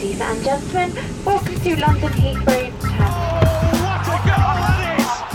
[0.00, 0.94] Ladies and gentlemen,
[1.26, 3.10] welcome to London Heathrow Terminal.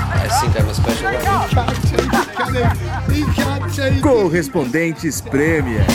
[0.09, 1.21] I think I'm a special one.
[4.01, 5.85] Correspondentes Premier.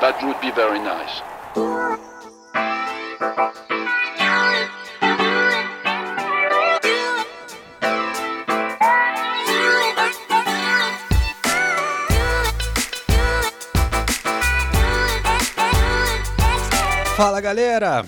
[0.00, 1.20] That would be very nice.
[17.18, 18.06] Fala galera!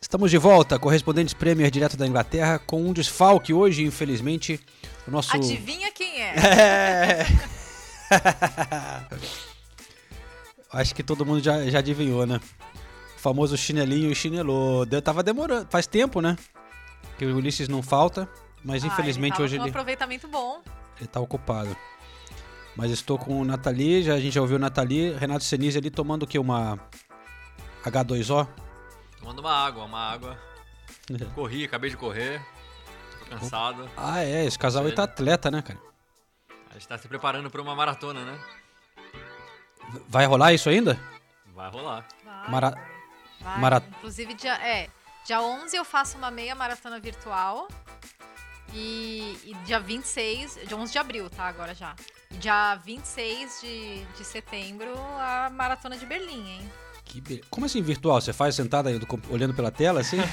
[0.00, 4.60] Estamos de volta, correspondentes Premier direto da Inglaterra, com um desfalque hoje, infelizmente.
[5.08, 5.34] O nosso.
[5.34, 6.34] Adivinha quem é?
[8.10, 8.18] É.
[10.72, 12.40] Acho que todo mundo já, já adivinhou, né?
[13.16, 14.84] O famoso chinelinho e chinelô.
[14.86, 16.38] De- Tava demorando, faz tempo, né?
[17.18, 18.28] Que o Ulisses não falta,
[18.64, 20.62] mas Ah, infelizmente ele hoje com um ele, aproveitamento bom.
[21.00, 21.76] ele tá ocupado.
[22.76, 25.90] Mas estou com o Nathalie, já, a gente já ouviu o Nathalie, Renato Senise ali
[25.90, 26.38] tomando o que?
[26.38, 26.78] Uma
[27.90, 28.46] H2O?
[29.18, 30.38] Tomando uma água, uma água.
[31.34, 32.40] Corri, acabei de correr.
[33.20, 33.90] Tô cansado.
[33.96, 35.78] Ah, é, esse casal aí tá atleta, né, cara?
[36.70, 38.38] A gente tá se preparando pra uma maratona, né?
[40.08, 40.98] Vai rolar isso ainda?
[41.54, 42.06] Vai rolar.
[42.24, 42.74] Vai, Mara-
[43.40, 43.58] vai.
[43.58, 44.88] mara- Inclusive, dia, é,
[45.24, 47.66] dia 11 eu faço uma meia maratona virtual.
[48.74, 51.44] E, e dia 26, dia 11 de abril, tá?
[51.48, 51.96] Agora já.
[52.30, 56.72] E dia 26 de, de setembro, a maratona de Berlim, hein?
[57.08, 58.20] Que be- Como assim virtual?
[58.20, 60.18] Você faz sentada aí olhando pela tela assim?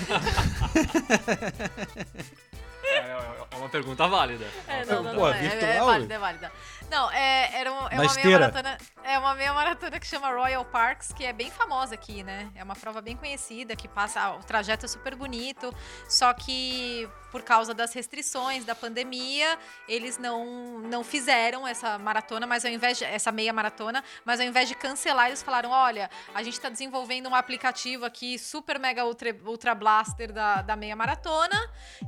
[2.88, 4.46] É, é- é uma pergunta válida.
[4.68, 6.52] É, não, não, Pô, não, é, é virtual, válida, é válida.
[6.90, 8.78] Não, é, era um- é uma meia maratona.
[9.04, 12.50] É uma meia maratona que chama Royal Parks, que é bem famosa aqui, né?
[12.56, 14.32] É uma prova bem conhecida, que passa.
[14.32, 15.74] O trajeto é super bonito.
[16.08, 22.64] Só que por causa das restrições da pandemia, eles não, não fizeram essa maratona, mas
[22.64, 26.42] ao invés de, essa meia maratona, mas ao invés de cancelar, eles falaram: olha, a
[26.44, 31.58] gente está desenvolvendo um aplicativo aqui, super mega ultra, ultra blaster da, da meia maratona.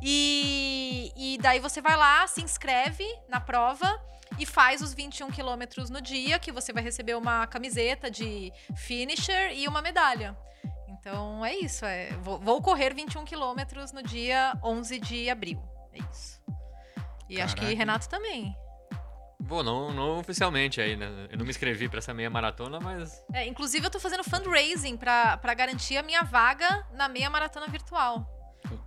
[0.02, 4.00] E, e daí você vai lá, se inscreve na prova
[4.38, 9.52] e faz os 21 quilômetros no dia, que você vai receber uma camiseta de finisher
[9.54, 10.38] e uma medalha.
[10.90, 15.62] Então é isso, é, vou, vou correr 21 quilômetros no dia 11 de abril.
[15.94, 16.42] É isso.
[17.30, 17.78] E acho que Caraca.
[17.78, 18.56] Renato também.
[19.40, 21.28] Bom, não, não oficialmente aí, né?
[21.30, 23.24] Eu não me inscrevi pra essa meia maratona, mas.
[23.32, 28.37] É, inclusive, eu tô fazendo fundraising pra garantir a minha vaga na meia maratona virtual.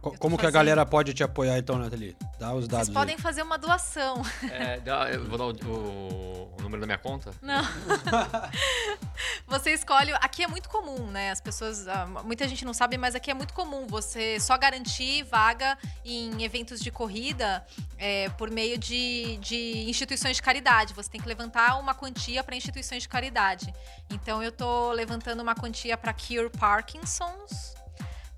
[0.03, 2.17] Co- Como que a galera pode te apoiar então, Nathalie?
[2.39, 3.21] Dá os dados Vocês podem aí.
[3.21, 4.23] fazer uma doação.
[4.51, 4.81] É,
[5.15, 7.33] eu vou dar o, o- o número da minha conta?
[7.41, 7.63] Não.
[9.47, 10.13] você escolhe.
[10.15, 11.31] Aqui é muito comum, né?
[11.31, 11.87] As pessoas.
[11.89, 16.43] ah, Muita gente não sabe, mas aqui é muito comum você só garantir vaga em
[16.43, 17.65] eventos de corrida
[17.99, 20.95] é, por meio de, de instituições de caridade.
[20.95, 23.73] Você tem que levantar uma quantia para instituições de caridade.
[24.11, 27.75] Então eu tô levantando uma quantia para Cure Parkinson's,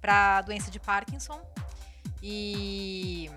[0.03, 1.41] para doença de Parkinson.
[2.23, 3.31] E.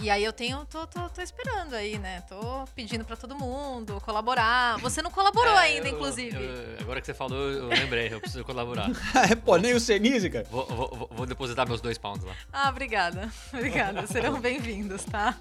[0.00, 2.22] E aí eu tenho, tô, tô, tô esperando aí, né?
[2.28, 4.76] Tô pedindo pra todo mundo colaborar.
[4.80, 6.36] Você não colaborou É, ainda, eu- inclusive.
[6.36, 8.90] eu- agora que você falou, eu lembrei, eu preciso colaborar.
[9.44, 10.44] Pô, nem o Senise, cara.
[10.50, 12.34] Vou, vou- vou- depositar meus dois pounds lá.
[12.52, 13.30] Ah, obrigada.
[13.54, 14.04] Obrigada.
[14.08, 15.38] Serão bem-vindos, tá?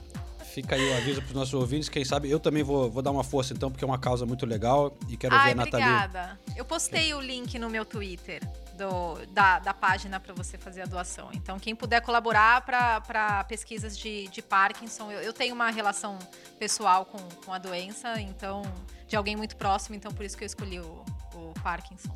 [0.53, 1.89] Fica aí o aviso pros nossos ouvintes.
[1.89, 4.45] Quem sabe eu também vou, vou dar uma força então, porque é uma causa muito
[4.45, 4.95] legal.
[5.09, 5.85] E quero ver Ai, a Nathalie.
[5.87, 6.39] obrigada.
[6.55, 8.43] Eu postei o link no meu Twitter
[8.81, 11.29] do, da, da página pra você fazer a doação.
[11.33, 16.17] Então, quem puder colaborar para pesquisas de, de Parkinson, eu, eu tenho uma relação
[16.57, 18.63] pessoal com, com a doença, então,
[19.07, 21.05] de alguém muito próximo, então por isso que eu escolhi o,
[21.35, 22.15] o Parkinson.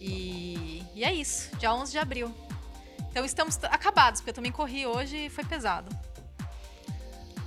[0.00, 2.34] E, e é isso, dia 11 de abril.
[3.10, 5.88] Então estamos acabados, porque eu também corri hoje e foi pesado.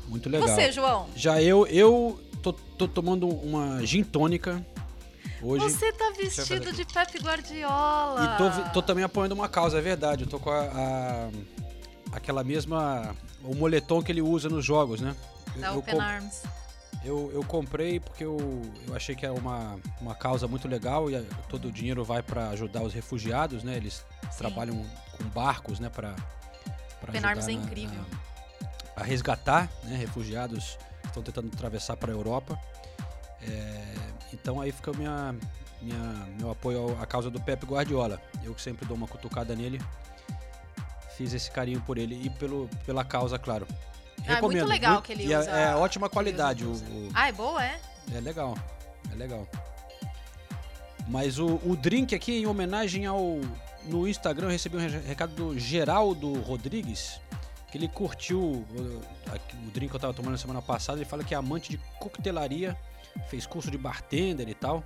[0.08, 0.48] Muito legal.
[0.48, 1.10] Você, João?
[1.16, 4.66] Já eu, eu tô, tô tomando uma gin tônica
[5.42, 5.70] hoje.
[5.70, 8.36] Você tá vestido de Pepe Guardiola.
[8.36, 10.24] E tô, tô também apoiando uma causa, é verdade.
[10.24, 11.30] Eu tô com a, a-
[12.14, 13.16] aquela mesma.
[13.44, 15.16] O moletom que ele usa nos jogos, né?
[15.56, 16.44] Eu, Da eu Open com- Arms.
[17.06, 18.38] eu, eu comprei porque eu,
[18.88, 22.22] eu achei que é uma, uma causa muito legal e a- todo o dinheiro vai
[22.22, 23.76] para ajudar os refugiados, né?
[23.78, 24.06] Eles
[24.38, 24.86] trabalham
[25.18, 25.90] com barcos, né?
[25.90, 26.16] Para
[27.02, 28.02] Open Arms é incrível.
[28.96, 29.96] A, resgatar, né?
[29.96, 32.60] Refugiados que estão tentando atravessar para a Europa.
[33.42, 33.96] É,
[34.34, 35.36] então aí fica o minha,
[35.82, 35.98] minha,
[36.40, 38.22] meu apoio à causa do Pepe Guardiola.
[38.44, 39.82] Eu que sempre dou uma cutucada nele.
[41.18, 43.68] Fiz esse carinho por ele e pelo, pela causa, claro.
[44.28, 46.64] Ah, é muito legal que ele é- usa- É, ótima que ele qualidade.
[46.66, 47.80] O, o- Ah, é boa, é?
[48.14, 48.58] é legal,
[49.12, 49.48] é legal.
[51.08, 53.40] Mas o, o drink aqui, em homenagem ao.
[53.86, 57.20] No Instagram, eu recebi um re- recado do Geraldo Rodrigues,
[57.72, 61.00] que ele curtiu o, o drink que eu tava tomando na semana passada.
[61.00, 62.78] Ele fala que é amante de coquetelaria,
[63.28, 64.84] fez curso de bartender e tal.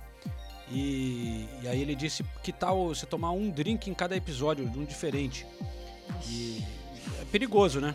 [0.70, 4.84] E, e aí ele disse que tal você tomar um drink em cada episódio, um
[4.84, 5.46] diferente.
[6.26, 6.62] E
[7.20, 7.94] é perigoso, né?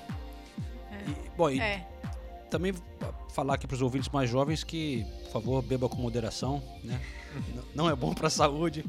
[1.08, 1.86] E, bom, e É.
[2.50, 2.74] também
[3.34, 7.00] falar aqui para os ouvintes mais jovens que, por favor, beba com moderação, né?
[7.76, 8.84] Não é bom para a saúde,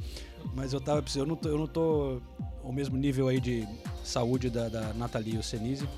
[0.55, 2.20] mas eu tava eu não tô, eu não tô
[2.64, 3.67] ao mesmo nível aí de
[4.05, 5.88] saúde da, da Nathalie Ocenise.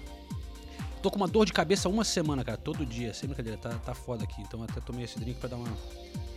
[1.02, 3.92] Tô com uma dor de cabeça uma semana, cara, todo dia, sem brincadeira, tá, tá
[3.92, 4.40] foda aqui.
[4.40, 5.68] Então até tomei esse drink para dar uma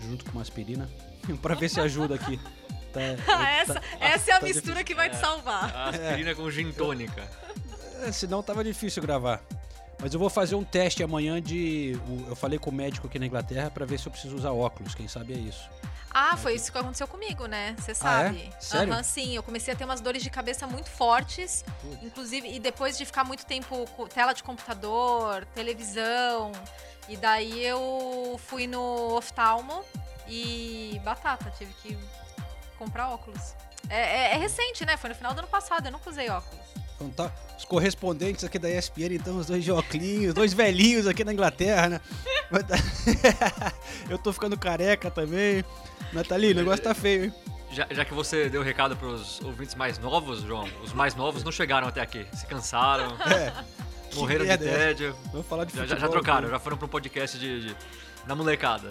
[0.02, 0.90] junto com uma aspirina,
[1.42, 2.40] para ver se ajuda aqui.
[2.96, 3.02] Tá,
[3.52, 5.66] essa, tá- essa é a tá mistura que vai te salvar.
[5.76, 7.30] A aspirina com gin tônica.
[8.04, 9.44] É, senão tava difícil gravar.
[10.06, 12.00] Mas eu vou fazer um teste amanhã de.
[12.30, 14.94] Eu falei com o médico aqui na Inglaterra pra ver se eu preciso usar óculos.
[14.94, 15.68] Quem sabe é isso.
[16.12, 17.75] Ah, foi isso que aconteceu comigo, né?
[17.80, 17.96] Você Ah, é?
[18.28, 18.50] sabe.
[18.60, 18.94] Sério?
[18.94, 19.36] Aham, sim.
[19.36, 21.66] Eu comecei a ter umas dores de cabeça muito fortes.
[22.04, 26.51] Inclusive, e depois de ficar muito tempo com tela de computador, televisão.
[27.10, 29.84] E daí eu fui no oftalmo
[30.28, 31.98] e batata, tive que
[32.78, 33.56] comprar óculos.
[33.90, 33.96] É,
[34.28, 34.98] é- é recente, né?
[34.98, 36.63] Foi no final do ano passado, eu nunca usei óculos.
[36.96, 37.32] Então tá.
[37.58, 42.02] Os correspondentes aqui da ESPN, então, os dois óculos, dois velhinhos aqui na Inglaterra, né?
[42.68, 43.74] Tá-
[44.10, 45.64] eu tô ficando careca também.
[46.14, 47.34] Nathalie, o negócio tá feio, hein?
[47.72, 51.44] Já, já que você deu o recado pros ouvintes mais novos, João, os mais novos
[51.44, 52.26] não chegaram até aqui.
[52.34, 53.52] Se cansaram, É.
[54.16, 55.16] morreram de é tédio.
[55.32, 56.00] Vamos falar de Já, futebol.
[56.00, 56.52] já, já trocaram, aqui.
[56.52, 57.76] já foram pra um podcast de, de-
[58.26, 58.90] da molecada.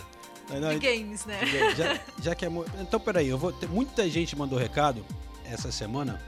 [0.50, 1.40] Não, não, De games, né?
[1.74, 2.48] já, já que é.
[2.80, 3.50] Então, peraí, eu vou.
[3.52, 5.04] ter- Muita gente mandou recado
[5.46, 6.20] essa semana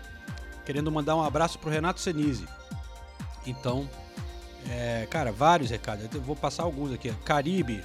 [0.66, 2.46] querendo mandar um abraço pro Renato Senise.
[3.46, 3.88] Então,
[4.68, 6.06] é, cara, vários recados.
[6.12, 7.10] Eu vou passar alguns aqui.
[7.24, 7.82] Caribe,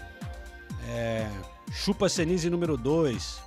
[0.90, 1.30] é,
[1.72, 3.40] Chupa Senise número 2.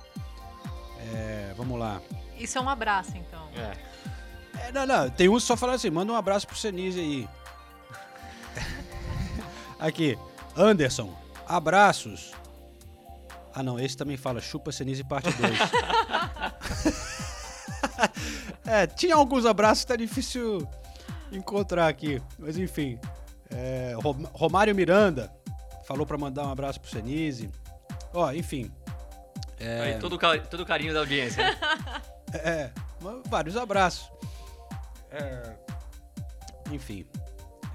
[1.55, 2.01] vamos lá.
[2.37, 3.47] Isso é um abraço, então.
[3.55, 3.95] É.
[4.59, 7.29] É, não, não, tem uns só falando assim, manda um abraço pro Senise aí.
[9.79, 10.17] Aqui,
[10.55, 11.13] Anderson,
[11.47, 12.31] abraços.
[13.53, 15.57] Ah não, esse também fala Chupa Senise parte 2.
[18.65, 20.67] é, tinha alguns abraços, tá difícil
[21.31, 22.21] encontrar aqui.
[22.37, 22.99] Mas enfim.
[23.49, 25.31] É, Rom- Romário Miranda
[25.87, 27.49] falou pra mandar um abraço pro Senise.
[28.13, 28.71] Ó, enfim.
[29.59, 30.17] Aí todo,
[30.49, 31.43] todo carinho da audiência.
[31.43, 31.57] né?
[32.43, 32.69] É,
[33.29, 34.11] vários abraços.
[35.09, 35.53] É,
[36.69, 37.05] enfim.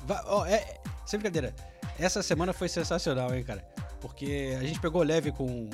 [0.04, 0.76] Va- ó, é,
[1.06, 1.54] sem brincadeira,
[1.98, 3.64] essa semana foi sensacional, hein, cara?
[4.02, 5.70] Porque a gente pegou leve com,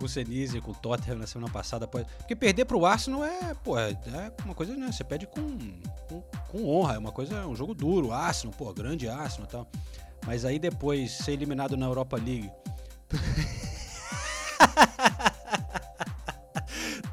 [0.00, 1.86] com o Senise com o Tottenham na semana passada.
[1.86, 4.90] Porque perder pro Arsenal é, pô, é, é uma coisa, né?
[4.90, 5.58] Você perde com,
[6.08, 8.10] com, com honra, é uma coisa, é um jogo duro.
[8.10, 9.70] Arsenal, pô, grande Arsenal e tal.
[10.26, 12.50] Mas aí depois ser eliminado na Europa League.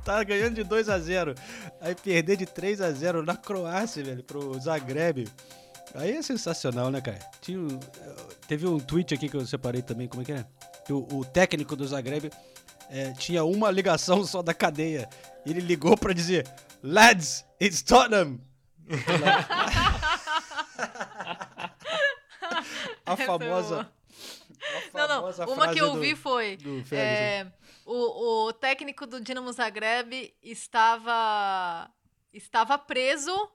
[0.03, 1.35] tá ganhando de 2 a 0
[1.81, 5.27] Aí perder de 3 a 0 na Croácia, velho, pro Zagreb.
[5.93, 7.19] Aí é sensacional, né, cara?
[7.41, 7.59] Tinha,
[8.47, 10.45] teve um tweet aqui que eu separei também, como é que é?
[10.89, 12.29] O, o técnico do Zagreb
[12.89, 15.09] é, tinha uma ligação só da cadeia.
[15.45, 16.45] Ele ligou pra dizer:
[16.83, 18.39] Lads, it's Tottenham!
[23.05, 23.89] a é famosa.
[24.93, 25.53] a Não, não.
[25.53, 26.57] Uma que eu do- ouvi foi.
[26.91, 27.47] é,
[27.85, 31.89] o, o técnico do Dinamo Zagreb estava,
[32.33, 33.49] estava preso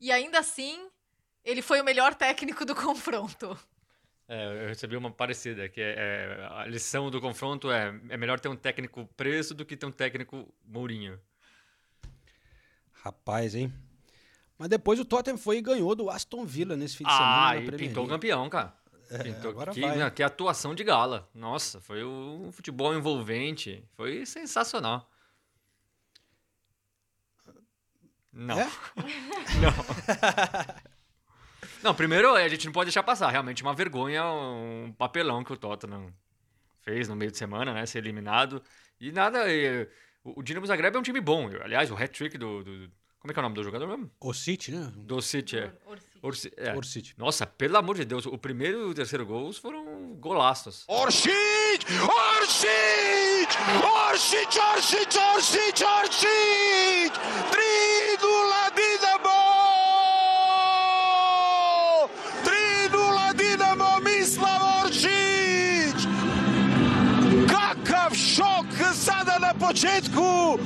[0.00, 0.88] e ainda assim
[1.44, 3.58] ele foi o melhor técnico do confronto.
[4.28, 8.38] É, eu recebi uma parecida, que é, é, a lição do confronto é é melhor
[8.38, 11.18] ter um técnico preso do que ter um técnico Mourinho.
[12.92, 13.72] Rapaz, hein?
[14.58, 17.48] Mas depois o Tottenham foi e ganhou do Aston Villa nesse fim de semana.
[17.48, 18.08] Ah, e pintou League.
[18.08, 18.76] campeão, cara.
[19.22, 19.96] Pintou, agora que, vai.
[19.96, 21.30] né, que atuação de gala.
[21.34, 23.82] Nossa, foi um futebol envolvente.
[23.96, 25.10] Foi sensacional.
[28.30, 28.60] Não.
[28.60, 28.70] É?
[29.62, 30.88] Não.
[31.82, 33.30] não, primeiro a gente não pode deixar passar.
[33.30, 36.12] Realmente uma vergonha, um papelão que o Tottenham
[36.82, 37.84] fez no meio de semana, né?
[37.86, 38.62] Ser eliminado.
[39.00, 39.44] E nada.
[39.52, 39.88] e,
[40.24, 41.48] o, Dinamo Zagreb é um time bom.
[41.62, 44.10] Aliás, o hat-trick do, do- Como é que é o nome do jogador mesmo?
[44.20, 44.92] O City, né?
[44.96, 45.72] Do City, é.
[46.20, 46.74] Orsi- é.
[46.76, 47.14] O City.
[47.16, 50.84] Nossa, pelo amor de Deus, o primeiro e o terceiro gols foram golaços.
[50.88, 51.32] Orsic!
[52.02, 53.54] Orsic!
[53.84, 57.12] Orsic, Orsic, Orsic, Orsic!
[57.50, 57.87] Tridula
[69.68, 70.56] početku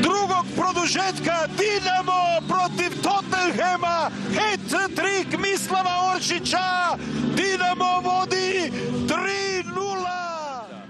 [0.00, 6.96] drugog produžetka Dinamo protiv Tottenhema hat-trick Mislava Oršića
[7.36, 8.72] Dinamo vodi
[9.06, 9.68] 3-0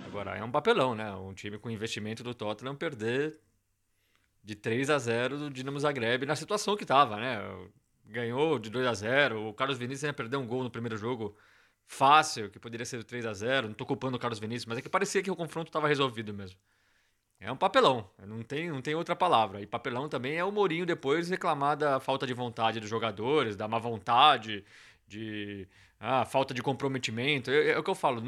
[0.06, 1.12] Agora, é um papelão, né?
[1.12, 3.40] Um time com investimento do Tottenham perder
[4.44, 7.40] de 3 a 0 do Dinamo Zagreb na situação que tava, né?
[8.06, 11.36] Ganhou de 2 a 0 o Carlos Vinícius ainda perdeu um gol no primeiro jogo
[11.88, 14.80] fácil, que poderia ser 3 a 0 Não tô culpando o Carlos Vinícius, mas é
[14.80, 16.56] que parecia que o confronto estava resolvido mesmo.
[17.40, 19.60] É um papelão, não tem, não tem outra palavra.
[19.60, 23.68] E papelão também é o Mourinho depois reclamar da falta de vontade dos jogadores, da
[23.68, 24.64] má vontade,
[25.06, 25.68] de
[26.00, 27.50] ah, falta de comprometimento.
[27.50, 28.20] É, é o que eu falo,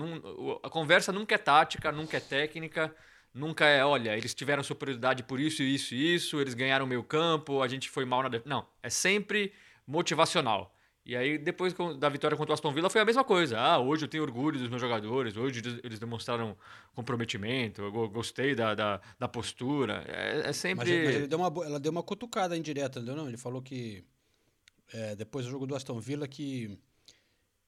[0.63, 2.95] a conversa nunca é tática, nunca é técnica,
[3.35, 7.63] nunca é, olha, eles tiveram superioridade por isso, isso e isso, eles ganharam meio campo,
[7.63, 8.29] a gente foi mal na...
[8.29, 8.47] def-".
[8.47, 9.53] Não, é sempre
[9.87, 10.73] motivacional.
[11.11, 13.59] E aí, depois da vitória contra o Aston Villa, foi a mesma coisa.
[13.59, 16.57] Ah, hoje eu tenho orgulho dos meus jogadores, hoje eles- demonstraram
[16.95, 20.05] comprometimento, eu go- gostei da, da, da postura.
[20.07, 20.77] É, é Mas, sempre.
[20.77, 23.17] mas ele deu uma, ela deu uma cutucada indireta, entendeu?
[23.17, 24.05] Não, ele falou que
[24.93, 26.79] é, depois do jogo do Aston Villa que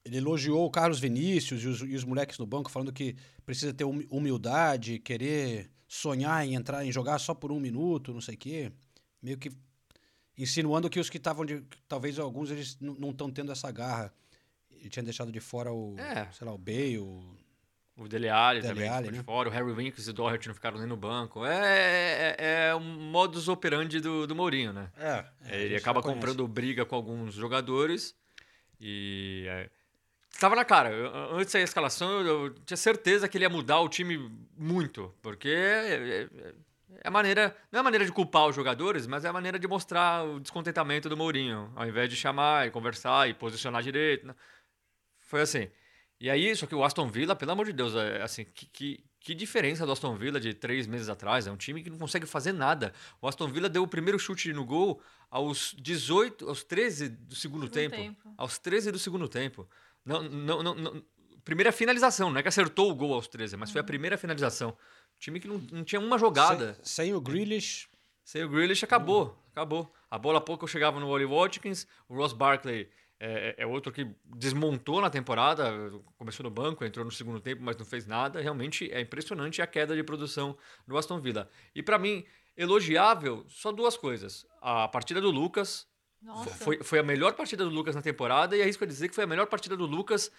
[0.04, 3.74] ele elogiou o Carlos Vinícius e os, e os moleques no banco, falando que precisa
[3.74, 8.36] ter humi- humildade, querer sonhar em entrar, em jogar só por um minuto, não sei
[8.36, 8.72] o quê.
[9.20, 9.50] Meio que
[10.36, 11.62] insinuando que os que estavam de.
[11.88, 14.12] Talvez alguns eles não estão tendo essa garra.
[14.70, 15.94] Ele tinha deixado de fora o.
[15.98, 16.28] É.
[16.32, 16.98] Sei lá, o Bale.
[16.98, 17.36] o-
[17.96, 19.24] O Dele Alli Dele também Alli, ficou de né?
[19.24, 21.44] fora, o Harry Winks e o Doherty não ficaram nem no banco.
[21.44, 24.90] É, é, é um modus operandi do, do Mourinho, né?
[24.96, 28.14] É, é, ele acaba comprando briga com alguns jogadores
[28.80, 29.70] e é,
[30.40, 30.90] tava na cara.
[31.32, 34.18] Antes da escalação, eu, eu tinha certeza que ele ia mudar o time
[34.56, 35.54] muito, porque
[36.92, 39.28] é, é- é a maneira, não é a maneira de culpar os jogadores, mas é
[39.28, 43.34] a maneira de mostrar o descontentamento do Mourinho, ao invés de chamar e conversar e
[43.34, 44.26] posicionar direito.
[44.26, 44.34] né?
[45.18, 45.68] Foi assim.
[46.20, 49.04] E aí, só que o Aston Villa, pelo amor de Deus, é assim, que, que,
[49.18, 51.46] que diferença do Aston Villa de três meses atrás.
[51.48, 52.92] É um time que não consegue fazer nada.
[53.20, 57.62] O Aston Villa deu o primeiro chute no gol aos 18, aos 13 do segundo,
[57.62, 57.96] Segundo tempo.
[57.96, 58.34] tempo.
[58.36, 59.68] Aos 13 do segundo tempo.
[60.04, 61.04] Não, não, não, não-
[61.44, 64.76] primeira finalização, não é que acertou o gol aos 13, mas foi a primeira finalização.
[65.18, 66.74] Time que não, não tinha uma jogada.
[66.82, 67.88] Sem, sem o Grealish.
[68.24, 69.38] Sem o Grealish, acabou.
[69.52, 69.92] Acabou.
[70.10, 71.86] A bola pouco chegava no Wally Watkins.
[72.08, 75.70] O Ross Barkley é, é outro que desmontou na temporada.
[76.18, 78.40] Começou no banco, entrou no segundo tempo, mas não fez nada.
[78.40, 80.56] Realmente é impressionante a queda de produção
[80.86, 81.48] do Aston Villa.
[81.74, 82.24] E para mim,
[82.56, 84.44] elogiável, só duas coisas.
[84.60, 85.86] A partida do Lucas.
[86.20, 86.50] Nossa.
[86.50, 88.56] Foi, foi a melhor partida do Lucas na temporada.
[88.56, 90.30] E arrisco a dizer que foi a melhor partida do Lucas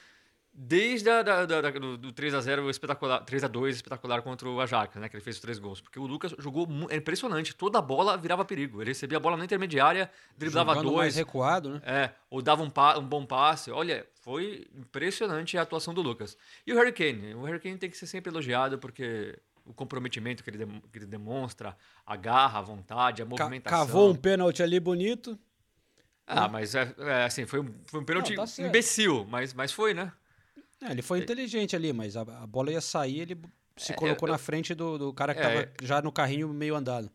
[0.53, 5.09] desde a, da, da- do, do 3x0 espetacular, 3x2 espetacular contra o Ajax, né?
[5.09, 5.81] Que ele fez os três gols.
[5.81, 7.55] Porque o Lucas jogou é impressionante.
[7.55, 8.81] Toda a bola virava perigo.
[8.81, 11.15] Ele recebia a bola na intermediária, driblava jogando mais dois.
[11.15, 11.81] recuado, né?
[11.83, 13.71] É, ou dava um, pa- um bom passe.
[13.71, 16.37] Olha, foi impressionante a atuação do Lucas.
[16.67, 17.33] E o Harry Kane?
[17.33, 20.99] O Harry Kane tem que ser sempre elogiado porque o comprometimento que ele, dem- que
[20.99, 23.85] ele demonstra, a garra, a vontade, a movimentação.
[23.87, 25.39] Cavou um pênalti ali bonito.
[26.27, 29.71] Ah, mas é, é, assim, foi um, foi um pênalti Não, tá imbecil, mas, mas
[29.73, 30.11] foi, né?
[30.87, 33.37] É, ele foi inteligente ali, mas a, a bola ia sair, ele
[33.77, 35.43] se É, colocou eu- na frente do, do cara que É.
[35.63, 37.09] tava já no carrinho meio andado.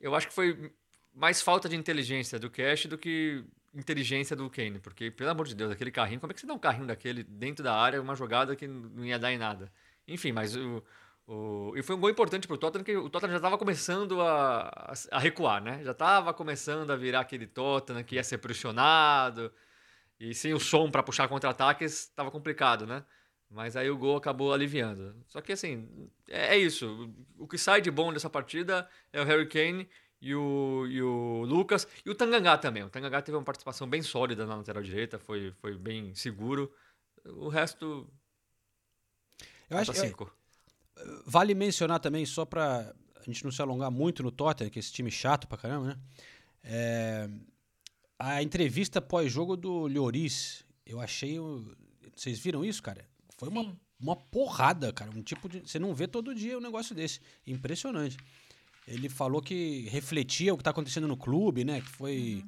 [0.00, 0.72] Eu acho que foi
[1.14, 5.54] mais falta de inteligência do Cash do que inteligência do Kane, porque, pelo amor de
[5.54, 8.16] Deus, aquele carrinho, como é que você dá um carrinho daquele dentro da área, uma
[8.16, 9.70] jogada que não ia dar em nada?
[10.08, 10.82] Enfim, mas o.
[11.28, 14.62] o- e foi um gol importante pro Tottenham, que o Tottenham já estava começando a,
[14.62, 15.80] a, a recuar, né?
[15.84, 19.52] Já estava começando a virar aquele Tottenham que ia ser pressionado,
[20.20, 23.04] e sem o som para puxar contra-ataques, estava complicado, né?
[23.48, 25.16] Mas aí o gol acabou aliviando.
[25.26, 25.88] Só que assim,
[26.28, 27.12] é, é isso.
[27.38, 29.88] O que sai de bom dessa partida é o Harry Kane
[30.20, 31.88] e o, e o Lucas.
[32.04, 32.84] E o Tangangá também.
[32.84, 36.72] O Tangangá teve uma participação bem sólida na lateral direita, foi, foi bem seguro.
[37.24, 38.08] O resto,
[39.68, 40.32] Eu acho nota que 5.
[41.26, 44.80] vale mencionar também, só pra a gente não se alongar muito no Tottenham, que é
[44.80, 45.98] esse time chato pra caramba, né?
[46.62, 47.28] É,
[48.20, 51.38] a entrevista pós-jogo do Lloris, eu achei.
[52.14, 53.04] Vocês viram isso, cara?
[53.38, 53.76] Foi uma, Sim.
[53.98, 55.10] uma porrada, cara.
[55.10, 55.60] Um tipo de.
[55.60, 57.20] Você não vê todo dia um negócio desse.
[57.46, 58.16] Impressionante.
[58.86, 61.80] Ele falou que refletia o que está acontecendo no clube, né?
[61.80, 62.44] Que foi.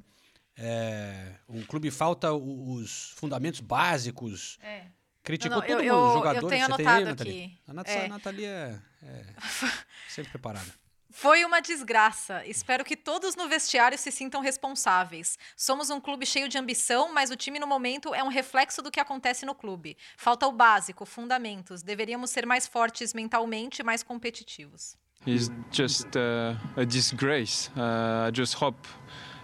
[0.55, 4.59] É, o clube falta os fundamentos básicos.
[4.61, 4.85] É.
[5.23, 6.49] Criticou Não, não, todo eu- mundo, eu- eu jogadores.
[6.49, 7.43] tenho Você tem anotado aí, Nathalie?
[7.45, 7.57] aqui.
[7.67, 8.07] A Nat- É.
[8.09, 9.25] Nathalie é, é
[10.09, 10.82] sempre preparada.
[11.15, 12.43] Foi uma desgraça.
[12.45, 15.37] Espero que todos no vestiário se sintam responsáveis.
[15.55, 18.89] Somos um clube cheio de ambição, mas o time no momento é um reflexo do
[18.89, 19.95] que acontece no clube.
[20.17, 21.83] Falta o básico, fundamentos.
[21.83, 24.97] Deveríamos ser mais fortes mentalmente mais competitivos.
[25.25, 27.69] is just uh, a disgrace.
[27.77, 28.87] Uh, I just hope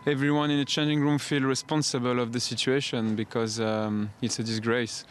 [0.06, 5.06] everyone in the changing room feel responsible of the situation because um, it's a disgrace.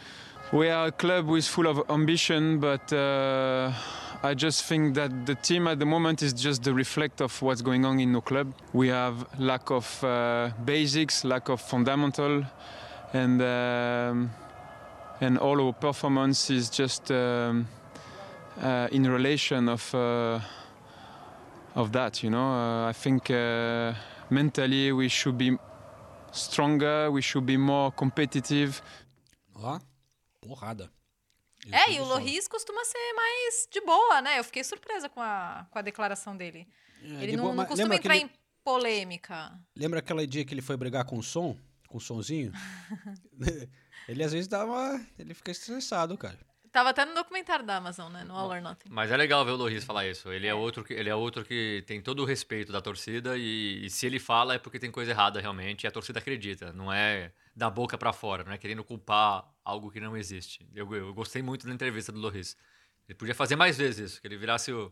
[0.51, 3.71] We are a club with full of ambition, but uh,
[4.23, 7.61] I just think that the team at the moment is just the reflect of what's
[7.61, 8.53] going on in the club.
[8.73, 12.43] We have lack of uh, basics, lack of fundamental,
[13.13, 14.31] and um,
[15.21, 17.11] and all our performance is just.
[17.11, 17.67] Um,
[18.61, 20.39] uh, in relation of uh,
[21.75, 22.23] of that.
[22.23, 23.93] You know, uh, I think uh,
[24.29, 25.57] mentally we should be
[26.31, 27.11] stronger.
[27.11, 28.81] We should be more competitive.
[30.49, 30.91] Porrada.
[31.71, 34.39] É, e o Loris costuma ser mais de boa, né?
[34.39, 36.67] Eu fiquei surpresa com a, com a declaração dele.
[37.01, 39.51] É, ele de não, boa, não costuma entrar aquele- em polêmica.
[39.75, 41.57] Lembra aquela dia que ele foi brigar com o som?
[41.87, 42.51] Com o sonzinho?
[44.07, 45.05] ele às vezes dá uma.
[45.17, 46.39] Ele fica estressado, cara.
[46.71, 48.23] Tava até no documentário da Amazon, né?
[48.23, 48.89] No All or Nothing.
[48.91, 50.31] Mas é legal ver o Loris falar isso.
[50.31, 53.85] Ele é outro que, ele é outro que tem todo o respeito da torcida e,
[53.85, 56.71] e se ele fala é porque tem coisa errada realmente e a torcida acredita.
[56.71, 60.65] Não é da boca pra fora, não é querendo culpar algo que não existe.
[60.73, 62.55] Eu, eu gostei muito da entrevista do Loris.
[63.07, 64.91] Ele podia fazer mais vezes isso, que ele virasse o,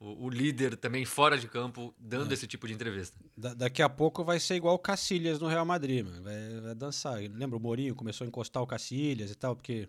[0.00, 3.16] o, o líder também fora de campo, dando esse tipo de entrevista.
[3.36, 6.22] Da- daqui a pouco vai ser igual o Cacilhas no Real Madrid, mano.
[6.22, 7.18] Vai, vai dançar.
[7.20, 9.88] Lembra o Mourinho começou a encostar o Cacilhas e tal, porque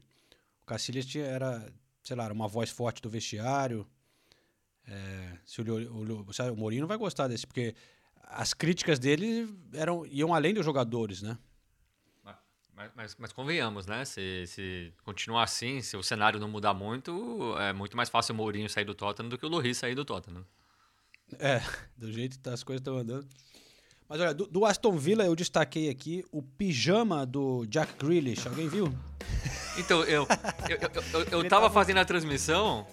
[0.62, 1.72] o Cacilhas tinha, era,
[2.04, 3.88] sei lá, uma voz forte do vestiário.
[4.86, 7.74] É, se o, o, sabe, o Mourinho não vai gostar desse, porque
[8.24, 11.38] as críticas dele eram, iam além dos jogadores, né?
[12.76, 14.04] Mas, mas, mas convenhamos, né?
[14.04, 18.38] Se, se continuar assim, se o cenário não mudar muito, é muito mais fácil o
[18.38, 20.46] Mourinho sair do Tottenham do que o Loris sair do Tottenham.
[21.40, 21.62] É,
[21.96, 23.28] do jeito que as coisas estão andando.
[24.10, 28.48] Mas olha, do, do Aston Villa eu destaquei aqui o pijama do Jack Grealish.
[28.48, 28.94] Alguém viu?
[29.76, 30.28] Então, eu,
[30.70, 32.86] eu, eu, eu, eu tava fazendo a transmissão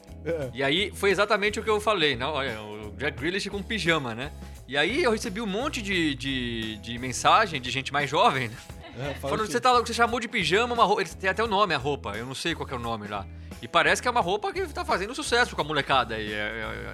[0.55, 2.25] e aí foi exatamente o que eu falei, né?
[2.25, 4.33] Olha, o Jack Grealish com pijama, né?
[4.67, 8.57] E aí eu recebi um monte de, de, de mensagem de gente mais jovem, né?
[8.99, 11.05] É, fala Falando que- que você, tá, você chamou de pijama uma roupa.
[11.05, 12.17] Tem até o nome, a roupa.
[12.17, 13.27] Eu não sei qual que é o nome lá.
[13.63, 16.15] E parece que é uma roupa que tá fazendo sucesso com a molecada.
[16.15, 16.33] aí.
[16.33, 16.37] É,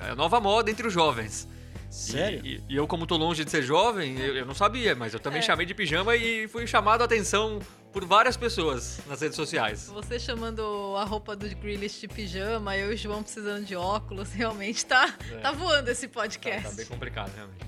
[0.04, 1.48] é, é a nova moda entre os jovens.
[1.90, 2.40] Sério?
[2.44, 5.14] E, e- e eu, como tô longe de ser jovem, eu, eu não sabia, mas
[5.14, 7.60] eu também chamei de pijama e fui chamado a atenção
[7.92, 9.86] por várias pessoas nas redes sociais.
[9.94, 14.30] Você chamando a roupa do Grealish de pijama, eu e o João precisando de óculos,
[14.34, 16.68] realmente tá, tá voando esse Tá, podcast.
[16.70, 17.64] tá bem complicado, realmente.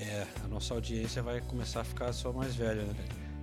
[0.00, 2.94] É, a nossa audiência vai começar a ficar só mais velha, né?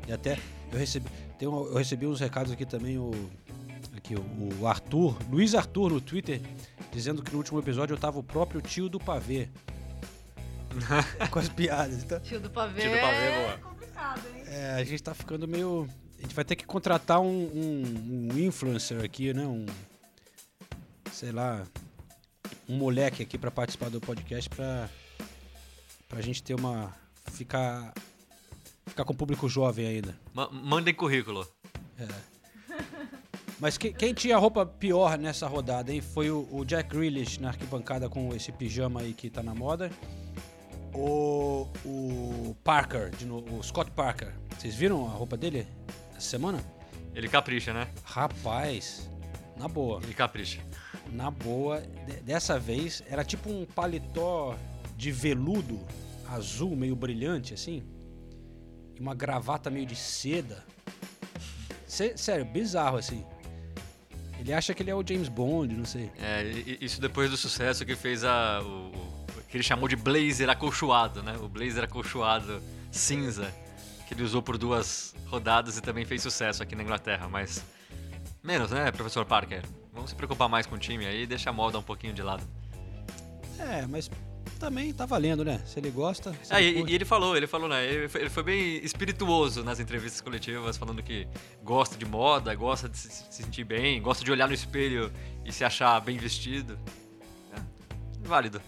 [0.08, 0.38] E até
[0.72, 3.12] eu recebi, tem um- eu recebi uns recados aqui também, o,
[3.98, 6.40] aqui, o, o Arthur, Luiz Arthur no Twitter,
[6.94, 9.50] dizendo que no último episódio eu tava o próprio tio do pavê.
[11.32, 12.04] Com as piadas.
[12.04, 12.82] Então, Tio do pavê.
[12.82, 13.58] Tio do pavê é boa.
[13.60, 14.44] complicado, hein?
[14.48, 15.88] é, a gente tá ficando meio.
[16.20, 19.46] A gente vai ter que contratar um, um- um influencer aqui, né?
[19.46, 19.66] Um.
[21.12, 21.64] Sei lá.
[22.68, 24.90] Um moleque aqui pra participar do podcast pra.
[26.08, 26.94] Pra gente ter uma.
[27.32, 27.94] Ficar.
[28.88, 30.16] Ficar com o público jovem ainda.
[30.34, 31.48] Ma- mandem currículo.
[33.60, 36.02] Mas que- quem tinha roupa pior nessa rodada, hein?
[36.02, 39.90] Foi o, o Jack Grealish na arquibancada com esse pijama aí que tá na moda.
[40.94, 44.34] O, o Parker, novo, o Scott Parker.
[44.58, 45.68] Vocês viram a roupa dele
[46.12, 46.64] essa semana?
[47.14, 47.88] Ele capricha, né?
[48.04, 49.10] Rapaz,
[49.58, 50.60] na boa, Ele capricha.
[51.12, 51.82] na boa.
[51.82, 54.56] de- dessa vez era tipo um paletó
[54.96, 55.80] de veludo
[56.30, 57.84] azul, meio brilhante assim.
[58.96, 60.64] E uma gravata meio de seda.
[61.88, 63.24] Sé- sério, bizarro assim.
[64.40, 66.12] Ele acha que ele é o James Bond, não sei.
[66.20, 66.44] É,
[66.82, 71.24] isso depois do sucesso que fez a, o, o- que ele chamou de blazer acolchoado,
[71.24, 71.36] né?
[71.42, 73.52] O blazer acolchoado cinza,
[74.08, 77.64] que ele usou por duas rodadas e também fez sucesso aqui na Inglaterra, mas
[78.44, 79.64] menos, né, professor Parker?
[79.94, 82.22] Vamos se preocupar mais com o time aí e deixa a moda um pouquinho de
[82.22, 82.44] lado.
[83.58, 84.10] É, mas
[84.60, 85.62] também tá valendo, né?
[85.66, 86.32] Se ele gosta.
[86.44, 87.86] se Ah, ele e, e ele falou, ele falou, né?
[87.86, 91.28] Ele foi, ele foi bem espirituoso nas entrevistas coletivas, falando que
[91.64, 95.12] gosta de moda, gosta de se, se sentir bem, gosta de olhar no espelho
[95.46, 96.78] e se achar bem vestido.
[97.54, 97.60] É,
[98.28, 98.62] válido.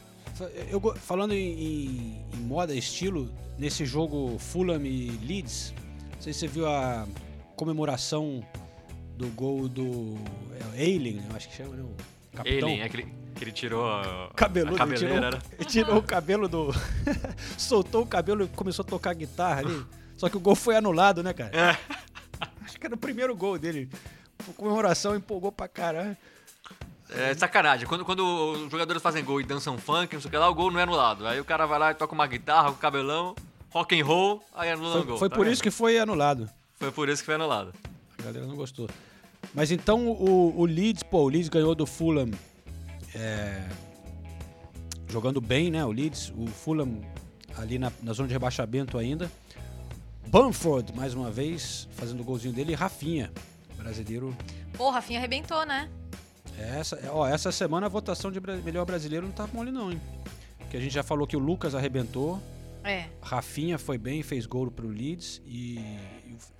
[0.69, 5.73] Eu, falando em, em- em moda, estilo, nesse jogo Fulham e Leeds,
[6.15, 7.07] não sei se você viu a
[7.55, 8.45] comemoração
[9.17, 10.15] do gol do
[10.75, 11.81] é, Ailing, eu acho que chama, né?
[11.83, 12.69] O capitão.
[12.69, 15.41] Ele, é que ele, que ele tirou a, Cabeludo, a ele tirou, cabeleira, né?
[15.53, 16.69] ele tirou o cabelo do.
[17.57, 19.85] soltou o cabelo e começou a tocar guitarra ali.
[20.17, 21.51] Só que o gol foi anulado, né, cara?
[21.55, 21.77] É.
[22.65, 23.89] Acho que era o primeiro gol dele.
[24.39, 26.17] A comemoração empolgou pra caralho.
[27.09, 27.87] É sacanagem.
[27.87, 28.21] Quando, quando
[28.65, 30.79] os jogadores fazem gol e dançam funk, não sei o que lá, o gol não
[30.79, 31.25] é anulado.
[31.25, 33.33] Aí o cara vai lá e toca uma guitarra com o cabelão,
[33.69, 35.17] rock and roll, aí anula o Foi, gol.
[35.17, 35.53] foi tá por vendo?
[35.53, 36.49] isso que foi anulado.
[36.75, 37.73] Foi por isso que foi anulado.
[38.19, 38.89] A galera não gostou.
[39.53, 42.31] Mas então o, o Leeds, pô, o Leeds ganhou do Fulham
[43.17, 43.67] é,
[45.09, 45.83] jogando bem, né?
[45.85, 47.01] O Leeds, o Fulham
[47.57, 49.31] ali na, na zona de rebaixamento ainda.
[50.27, 52.73] Bamford, mais uma vez, fazendo o golzinho dele.
[52.73, 53.31] E Rafinha,
[53.77, 54.35] brasileiro.
[54.73, 55.89] Pô, Rafinha arrebentou, né?
[56.57, 60.01] Essa, ó, essa semana a votação de melhor brasileiro não tá mole não, hein?
[60.59, 62.41] Porque a gente já falou que o Lucas arrebentou,
[62.83, 63.05] É.
[63.21, 65.79] Rafinha foi bem, fez gol pro Leeds e,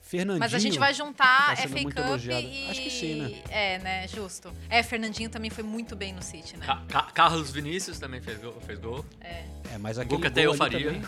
[0.07, 0.39] Fernandinho...
[0.39, 2.47] Mas a gente vai juntar tá FA Cup elogiado.
[2.47, 2.69] e.
[2.69, 3.41] Acho que sim, né?
[3.49, 4.07] É, né?
[4.07, 4.51] Justo.
[4.69, 6.65] É, Fernandinho também foi muito bem no City, né?
[6.65, 8.53] Ca- Ca- Carlos Vinícius também fez gol.
[8.61, 9.05] Fez gol.
[9.21, 9.43] É,
[9.79, 10.93] mas Gol aquele que até gol eu faria.
[10.93, 11.01] também,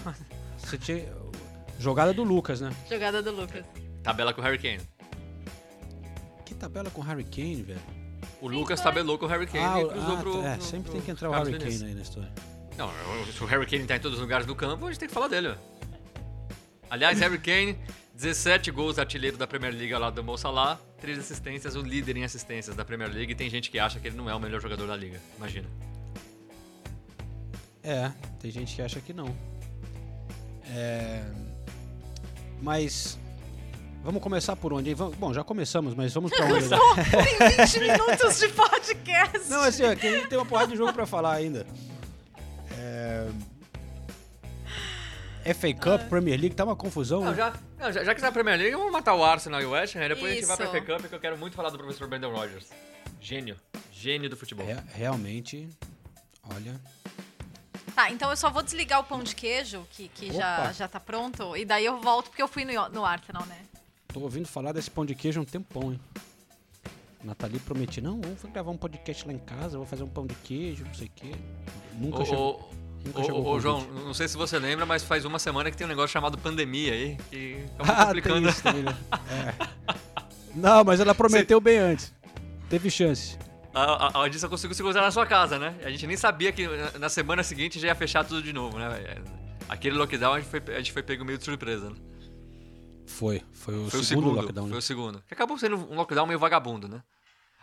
[0.57, 1.05] você tinha...
[1.79, 2.71] Jogada do Lucas, né?
[2.89, 3.65] Jogada do Lucas.
[4.03, 4.81] Tabela com o Harry Kane.
[6.45, 7.79] Que tabela com Harry Kane, velho.
[8.41, 10.45] O Lucas tabelou com o Harry Kane Ah, e o- cruzou ah, pro.
[10.45, 11.77] é, pro- sempre pro tem que entrar o Harry Vinícius.
[11.79, 12.31] Kane aí na história.
[12.77, 12.89] Não,
[13.33, 15.13] se o Harry Kane tá em todos os lugares do campo, a gente tem que
[15.13, 15.49] falar dele.
[15.49, 15.55] ó.
[16.89, 17.77] Aliás, Harry Kane,
[18.19, 22.17] 17 gols artilheiro da Premier League ao lado do Mo Salah, 3 assistências, o líder
[22.17, 23.31] em assistências da Premier League.
[23.31, 25.21] E tem gente que acha que ele não é o melhor jogador da liga.
[25.37, 25.69] Imagina.
[27.81, 29.33] É, tem gente que acha que não.
[30.75, 31.23] É,
[32.61, 33.17] Mas.
[34.03, 34.93] Vamos começar por onde?
[34.93, 36.69] Vamos- Bom, já começamos, mas vamos pra onde?
[36.69, 39.49] Tem 20 minutos de podcast.
[39.49, 41.65] Não, assim, ó, que a gente tem uma porrada de jogo pra falar ainda.
[45.53, 47.37] FA Cup, Premier League, tá uma confusão, Não, né?
[47.37, 49.71] já, não, já, já que tá na Premier League, vamos matar o Arsenal e o
[49.71, 50.07] West Ham.
[50.07, 50.73] Depois a gente vai pra Isso.
[50.75, 52.67] FA Cup, que eu quero muito falar do professor Brandon Rodgers.
[53.21, 53.55] Gênio.
[53.91, 54.65] Gênio do futebol.
[54.65, 55.67] Re- realmente,
[56.53, 56.79] olha...
[57.95, 60.71] Tá, então eu só vou desligar o pão de queijo, que, que já, Opa.
[60.73, 63.57] já tá pronto, e daí eu volto, porque eu fui no, no Arsenal, né?
[64.13, 65.99] Tô ouvindo falar desse pão de queijo há um tempão, hein?
[67.21, 70.35] Nathalie prometi, não, vamos gravar um podcast lá em casa, vou fazer um pão de
[70.35, 71.31] queijo, não sei o quê.
[71.95, 72.71] Nunca Ô, chegou.
[73.13, 75.89] Ô, ô, João, não sei se você lembra, mas faz uma semana que tem um
[75.89, 78.49] negócio chamado pandemia aí, que tá muito Ah, tem complicando.
[78.49, 78.97] isso né?
[79.31, 79.99] É.
[80.55, 82.13] Não, mas ela prometeu bem antes.
[82.69, 83.37] Teve chance.
[83.73, 85.75] A, a, a Audição conseguiu se gozar na sua casa, né?
[85.83, 88.77] A gente nem sabia que na- na semana seguinte já ia fechar tudo de novo,
[88.79, 88.89] né?
[88.89, 89.23] velho?
[89.69, 91.95] Aquele lockdown a gente foi, a gente foi pego meio de surpresa, né?
[93.05, 94.65] Foi, foi o, Foi o segundo, segundo, lockdown.
[94.65, 94.69] né?
[94.71, 95.23] foi o segundo.
[95.27, 97.01] Que acabou sendo um lockdown meio vagabundo, né?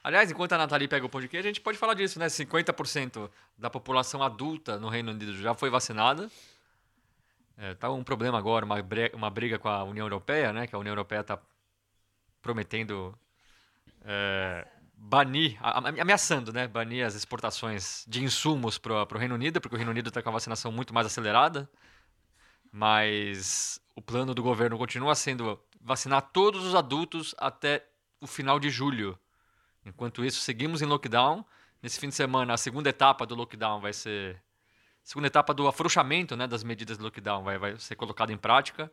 [0.07, 2.29] Aliás, enquanto a Nathalie pega o pão de queijo, a gente pode falar disso, né?
[2.29, 6.31] 50% da população adulta no Reino Unido já foi vacinada.
[7.59, 10.69] É, tá um problema agora, uma, bre- uma briga com a União Europeia, né?
[10.69, 11.37] Que a União Europeia tá
[12.41, 13.19] prometendo
[14.05, 14.65] é,
[14.95, 16.69] banir, ameaçando, né?
[16.69, 20.29] Banir as exportações de insumos para o Reino Unido, porque o Reino Unido está com
[20.29, 21.69] a vacinação muito mais acelerada.
[22.71, 27.85] Mas o plano do governo continua sendo vacinar todos os adultos até
[28.21, 29.19] o final de julho.
[29.87, 31.45] Enquanto isso, seguimos em lockdown.
[31.81, 34.43] Nesse fim de semana, a segunda etapa do lockdown vai ser.
[35.05, 38.93] Segunda etapa do afrouxamento né, das medidas do lockdown vai, vai ser colocada em prática.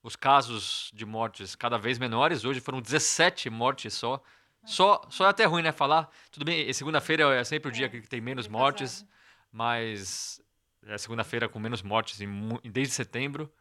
[0.00, 2.44] Os casos de mortes cada vez menores.
[2.44, 4.22] Hoje foram 17 mortes só.
[4.64, 5.72] Só, só é até ruim, né?
[5.72, 6.08] Falar.
[6.30, 9.04] Tudo bem, segunda-feira é sempre o dia que tem menos mortes,
[9.50, 10.40] mas
[10.86, 12.30] é segunda-feira com menos mortes em
[12.64, 13.52] desde setembro.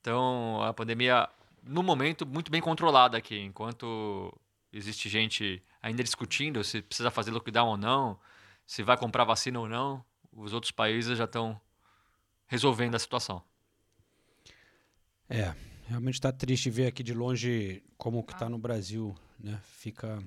[0.00, 1.28] Então, a pandemia,
[1.62, 3.40] no momento, muito bem controlada aqui.
[3.40, 4.32] Enquanto
[4.74, 8.18] existe gente ainda discutindo se precisa fazer lockdown ou não,
[8.66, 11.60] se vai comprar vacina ou não, os outros países já estão
[12.46, 13.42] resolvendo a situação.
[15.28, 15.54] É,
[15.86, 19.60] realmente tá triste ver aqui de longe como que tá no Brasil, né?
[19.64, 20.22] Fica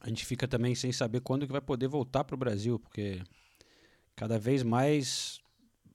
[0.00, 3.22] a gente fica também sem saber quando que vai poder voltar pro Brasil, porque
[4.14, 5.40] cada vez mais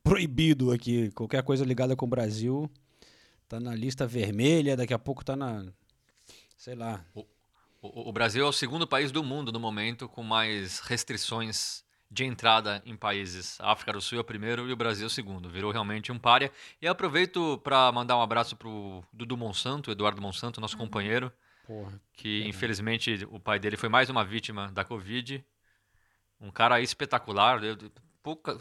[0.03, 2.69] proibido aqui, qualquer coisa ligada com o Brasil
[3.47, 5.65] tá na lista vermelha, daqui a pouco tá na
[6.57, 7.05] sei lá.
[7.13, 7.25] O,
[7.81, 12.81] o Brasil é o segundo país do mundo no momento com mais restrições de entrada
[12.85, 13.59] em países.
[13.61, 15.47] A África do Sul é o primeiro e o Brasil é o segundo.
[15.49, 16.51] Virou realmente um párea.
[16.81, 21.31] E eu aproveito para mandar um abraço pro Dudu Monsanto, Eduardo Monsanto, nosso companheiro,
[21.67, 22.01] Porra.
[22.13, 25.45] que infelizmente o pai dele foi mais uma vítima da Covid.
[26.41, 27.63] Um cara espetacular.
[27.63, 27.77] eu-
[28.23, 28.57] pouca-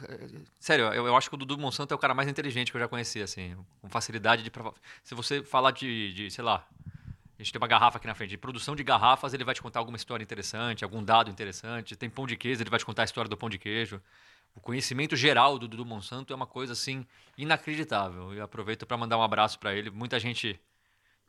[0.61, 2.81] sério, eu, eu acho que o Dudu Monsanto é o cara mais inteligente que eu
[2.81, 4.53] já conheci, assim, com facilidade de.
[5.03, 6.67] Se você falar de, de, sei lá,
[7.39, 9.63] a gente tem uma garrafa aqui na frente, de produção de garrafas, ele vai te
[9.63, 11.95] contar alguma história interessante, algum dado interessante.
[11.95, 14.03] Tem pão de queijo, ele vai te contar a história do pão de queijo.
[14.57, 18.35] O conhecimento geral do Dudu Monsanto é uma coisa assim inacreditável.
[18.35, 19.89] E aproveito para mandar um abraço para ele.
[19.89, 20.61] Muita gente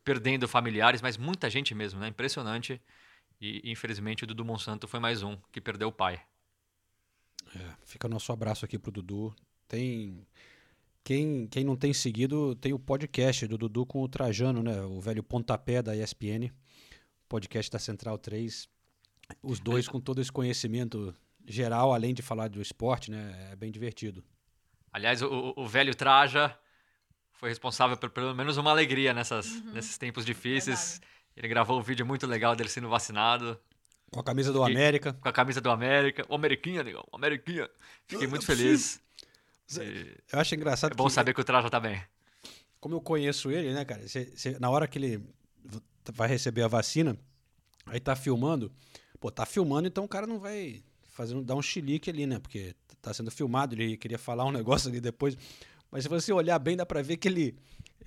[0.04, 2.08] perdendo familiares, mas muita gente mesmo, né?
[2.08, 2.82] Impressionante.
[3.40, 6.20] E infelizmente o Dudu Monsanto foi mais um que perdeu o pai.
[7.56, 9.36] É, fica nosso abraço aqui pro Dudu.
[9.68, 10.26] Tem
[11.04, 14.82] quem, quem não tem seguido, tem o podcast do Dudu com o Trajano, né?
[14.82, 16.52] O velho pontapé da ESPN,
[17.28, 18.68] podcast da Central 3.
[19.42, 21.16] Os dois com todo esse conhecimento
[21.48, 23.50] geral, além de falar do esporte, né?
[23.52, 24.24] É bem divertido.
[24.92, 26.56] Aliás, o, o- velho Traja
[27.34, 31.00] foi responsável por pelo menos uma alegria nessas, nesses tempos difíceis.
[31.38, 33.58] Ele gravou um vídeo muito legal dele sendo vacinado,
[34.12, 35.14] Com a camisa do América.
[35.14, 36.26] com a camisa do América.
[36.28, 37.70] O Ameriquinha, negão, o Ameriquinha.
[38.08, 39.00] Fiquei muito é feliz.
[40.32, 42.02] Eu acho engraçado É bom que, saber que o Traja tá bem.
[42.80, 44.08] como eu conheço ele, né, cara?
[44.08, 45.24] cê- cê- na hora que ele
[46.14, 47.18] vai receber a vacina,
[47.86, 48.72] aí tá filmando.
[49.20, 52.40] Pô, tá filmando, então o cara não vai fazer, dar um chilique ali, né?
[52.40, 55.38] Porque tá sendo filmado, ele queria falar um negócio ali depois.
[55.92, 57.56] Mas se você olhar bem, dá pra ver que ele,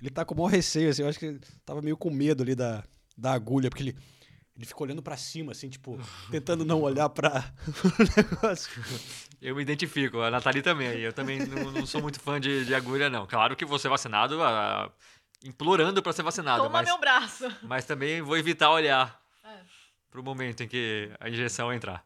[0.01, 1.03] ele tá com o maior receio, assim.
[1.03, 2.83] Eu acho que ele tava meio com medo ali da,
[3.17, 3.95] da agulha, porque ele,
[4.55, 7.51] ele fica olhando pra cima, assim, tipo, tentando não olhar pra
[7.83, 8.83] o negócio.
[9.41, 10.99] Eu me identifico, a Nathalie também.
[10.99, 13.25] Eu também não, não sou muito fã de, de agulha, não.
[13.25, 14.91] Claro que vou ser vacinado, ah,
[15.43, 17.45] implorando para ser vacinado, Toma mas, meu braço.
[17.63, 19.21] mas também vou evitar olhar.
[19.43, 19.59] É.
[20.09, 22.05] pro momento em que a injeção entrar.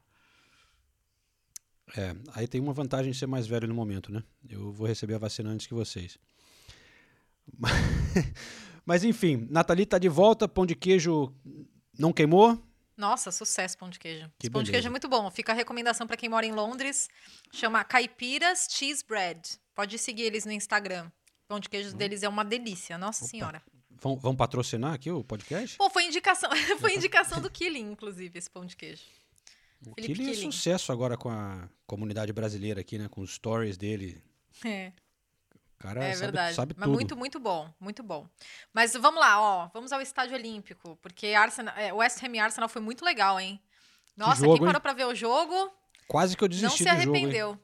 [1.95, 4.23] É, aí tem uma vantagem de ser mais velho no momento, né?
[4.49, 6.17] Eu vou receber a vacina antes que vocês.
[8.85, 11.33] Mas enfim, Nathalie tá de volta, pão de queijo
[11.97, 12.61] não queimou.
[12.95, 14.27] Nossa, sucesso pão de queijo.
[14.39, 15.29] Que Esse pão de queijo é muito bom.
[15.29, 17.07] Fica a recomendação para quem mora em Londres.
[17.51, 19.39] Chama Caipiras Cheese Bread.
[19.75, 21.11] Pode seguir eles no Instagram.
[21.47, 21.97] Pão de queijo Hum.
[21.97, 22.97] deles é uma delícia.
[22.97, 23.61] Nossa senhora.
[24.01, 25.77] Vão, vão patrocinar aqui o podcast?
[25.77, 29.01] Pô, foi indicação, foi indicação do Killing, inclusive, esse pão de queijo.
[29.85, 30.51] O Felipe Killing é Killing.
[30.51, 33.07] sucesso agora com a comunidade brasileira aqui, né?
[33.07, 34.21] Com os stories dele.
[34.65, 34.91] É.
[35.79, 36.55] Cara É sabe, verdade.
[36.55, 36.93] sabe Mas tudo.
[36.95, 38.27] muito, muito bom, muito bom.
[38.73, 39.69] Mas vamos lá, ó.
[39.73, 40.97] Vamos ao estádio olímpico.
[41.01, 43.61] Porque Arsenal, é, West Ham e Arsenal foi muito legal, hein?
[44.15, 44.67] Nossa, jogo, quem hein?
[44.67, 45.71] parou pra ver o jogo
[46.07, 47.15] Quase que eu não desisti se do jogo.
[47.15, 47.23] hein?
[47.25, 47.59] arrependeu.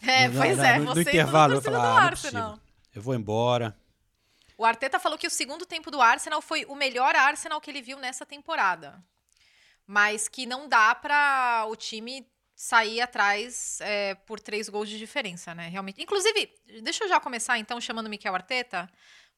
[0.00, 2.50] É, No- pois no- é, no- no você intervalo, eu ah, do não é Arsenal.
[2.52, 2.68] possível.
[2.94, 3.76] Eu vou embora.
[4.56, 7.82] O Arteta falou que o segundo tempo do Arsenal foi o melhor Arsenal que ele
[7.82, 9.02] viu nessa temporada.
[9.86, 12.26] Mas que não dá pra o time
[12.58, 15.68] sair atrás é, por três gols de diferença, né?
[15.68, 16.02] Realmente.
[16.02, 16.50] Inclusive,
[16.82, 18.90] deixa eu já começar então chamando o Mikel Arteta,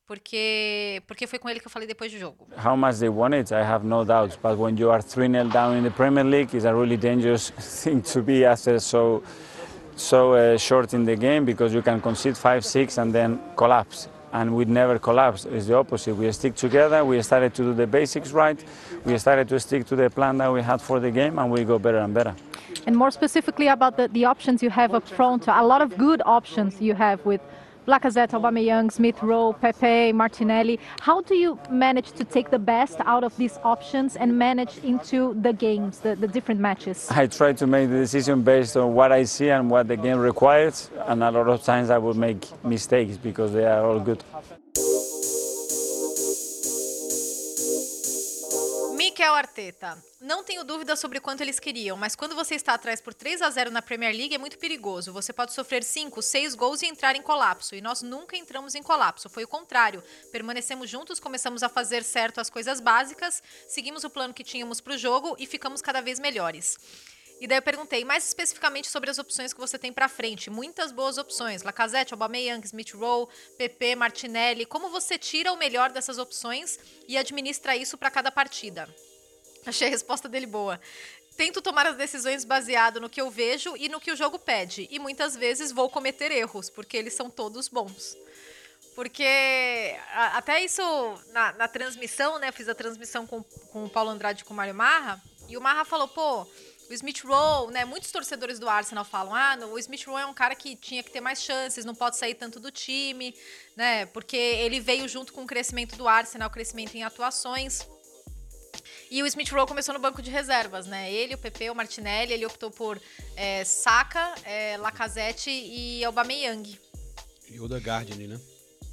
[0.06, 2.48] porque, porque foi com ele que eu falei depois do jogo.
[2.56, 4.36] How much they won it, I have no doubts.
[4.36, 7.50] But when you are 3 0 down in the Premier League, it's a really dangerous
[7.84, 9.22] thing to be after so
[9.96, 14.08] so uh, short in the game because you can concede 5 6 and then collapse.
[14.32, 15.44] And we never collapse.
[15.44, 16.14] It's the opposite.
[16.14, 17.04] We stick together.
[17.04, 18.62] We started to do the basics right.
[19.04, 21.64] We started to stick to the plan that we had for the game, and we
[21.64, 22.34] go better and better.
[22.86, 26.22] And more specifically about the, the options you have up front, a lot of good
[26.24, 27.40] options you have with
[27.86, 30.78] Lacazette, Aubameyang, Smith Rowe, Pepe, Martinelli.
[31.00, 35.34] How do you manage to take the best out of these options and manage into
[35.40, 37.08] the games, the, the different matches?
[37.10, 40.18] I try to make the decision based on what I see and what the game
[40.18, 44.22] requires, and a lot of times I will make mistakes because they are all good.
[49.34, 53.42] Arteta, não tenho dúvida sobre quanto eles queriam, mas quando você está atrás por 3
[53.42, 55.12] a 0 na Premier League é muito perigoso.
[55.12, 57.74] Você pode sofrer 5, 6 gols e entrar em colapso.
[57.74, 60.02] E nós nunca entramos em colapso, foi o contrário.
[60.30, 64.94] Permanecemos juntos, começamos a fazer certo as coisas básicas, seguimos o plano que tínhamos para
[64.94, 66.78] o jogo e ficamos cada vez melhores.
[67.40, 70.50] E daí eu perguntei mais especificamente sobre as opções que você tem pra frente.
[70.50, 71.62] Muitas boas opções.
[71.62, 74.66] Lacazette, Aubameyang, Smith Rowe, PP, Martinelli.
[74.66, 78.86] Como você tira o melhor dessas opções e administra isso pra cada partida?
[79.66, 80.80] Achei a resposta dele boa.
[81.36, 84.86] Tento tomar as decisões baseado no que eu vejo e no que o jogo pede.
[84.90, 88.16] E muitas vezes vou cometer erros, porque eles são todos bons.
[88.94, 90.82] Porque a- até isso
[91.32, 92.50] na, na transmissão, né?
[92.52, 95.20] Fiz a transmissão com, com o Paulo Andrade e com o Mário Marra.
[95.48, 97.84] E o Marra falou, pô, o Smith Rowe, né?
[97.84, 101.10] Muitos torcedores do Arsenal falam, ah, o Smith Rowe é um cara que tinha que
[101.10, 103.34] ter mais chances, não pode sair tanto do time,
[103.76, 104.06] né?
[104.06, 107.86] Porque ele veio junto com o crescimento do Arsenal, crescimento em atuações.
[109.10, 111.10] E o Smith Rowe começou no banco de reservas, né?
[111.12, 113.00] Ele, o PP, o Martinelli, ele optou por
[113.36, 116.78] é, Saka, é, Lacazette e Aubameyang.
[117.50, 118.40] E o Odegaard ali, né?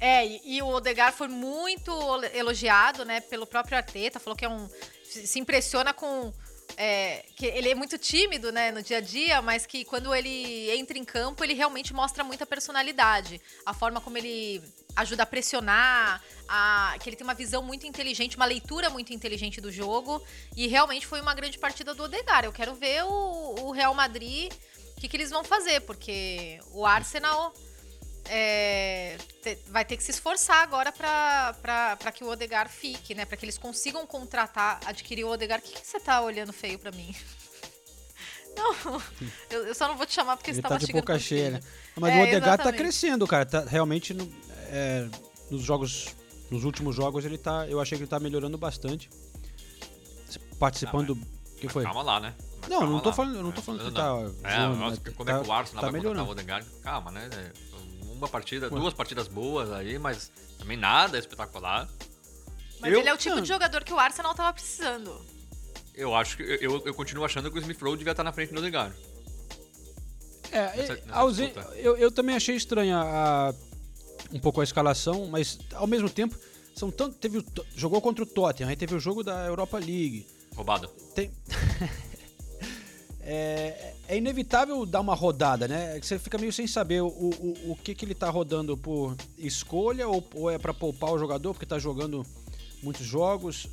[0.00, 1.92] É, e, e o Odegaard foi muito
[2.34, 4.68] elogiado, né, pelo próprio Arteta, falou que é um
[5.08, 6.32] se se impressiona com
[6.76, 10.70] é, que ele é muito tímido, né, no dia a dia, mas que quando ele
[10.70, 13.40] entra em campo, ele realmente mostra muita personalidade.
[13.64, 14.62] A forma como ele
[14.94, 19.60] ajuda a pressionar, a, que ele tem uma visão muito inteligente, uma leitura muito inteligente
[19.60, 20.22] do jogo.
[20.56, 22.46] E realmente foi uma grande partida do Odegaard.
[22.46, 24.52] Eu quero ver o, o Real Madrid,
[24.96, 27.54] o que, que eles vão fazer, porque o Arsenal
[28.28, 33.24] é, te- vai ter que se esforçar agora para que o Odegar fique, né?
[33.24, 35.58] Para que eles consigam contratar, adquirir o Odegar.
[35.58, 37.14] O que, que você tá olhando feio para mim?
[38.56, 38.74] Não,
[39.50, 41.50] eu, eu só não vou te chamar porque Ele você tá tá de boca cheia,
[41.50, 41.60] né?
[41.94, 43.46] Mas É, o Odegaard tá crescendo, cara.
[43.46, 44.28] Tá, realmente, no-
[44.70, 45.08] é,
[45.48, 46.08] nos jogos,
[46.50, 47.68] nos últimos jogos, ele tá.
[47.68, 49.08] Eu achei que ele tá melhorando bastante.
[50.58, 51.10] Participando.
[51.10, 51.84] O que foi?
[51.84, 52.34] Calma lá, né?
[52.60, 53.14] Mas Não, não tô lá.
[53.14, 54.06] falando- eu não tô falando que tá
[54.48, 56.28] É, voando, nossa, mas como tá- é que o Arsenal tá vai contratar melhorando.
[56.28, 56.66] o Odegaard?
[56.82, 57.30] Calma, né?
[58.18, 58.78] Uma partida, Ué.
[58.80, 61.88] duas partidas boas aí, mas também nada espetacular.
[62.80, 63.42] Mas Eu- ele é o tipo não.
[63.42, 65.20] de jogador que o Arsenal tava precisando.
[65.94, 66.42] Eu acho que.
[66.42, 68.94] Eu, eu, continuo achando que o Smith Rowe devia estar na frente do Odegaard.
[70.50, 73.54] É, Nessa- nessa eu, eu também achei estranha a-
[74.32, 76.36] um pouco a escalação, mas ao mesmo tempo,
[76.74, 80.26] são tanto, teve jogou contra o Tottenham, aí teve o jogo da Europa League.
[80.54, 80.88] Roubado.
[81.14, 81.30] Tem
[83.30, 85.96] é, é inevitável dar uma rodada, né?
[85.98, 89.14] É Você fica meio sem saber o, o, o que, que ele tá rodando por
[89.36, 92.24] escolha ou, ou é pra poupar o jogador porque tá jogando
[92.82, 93.68] muitos jogos.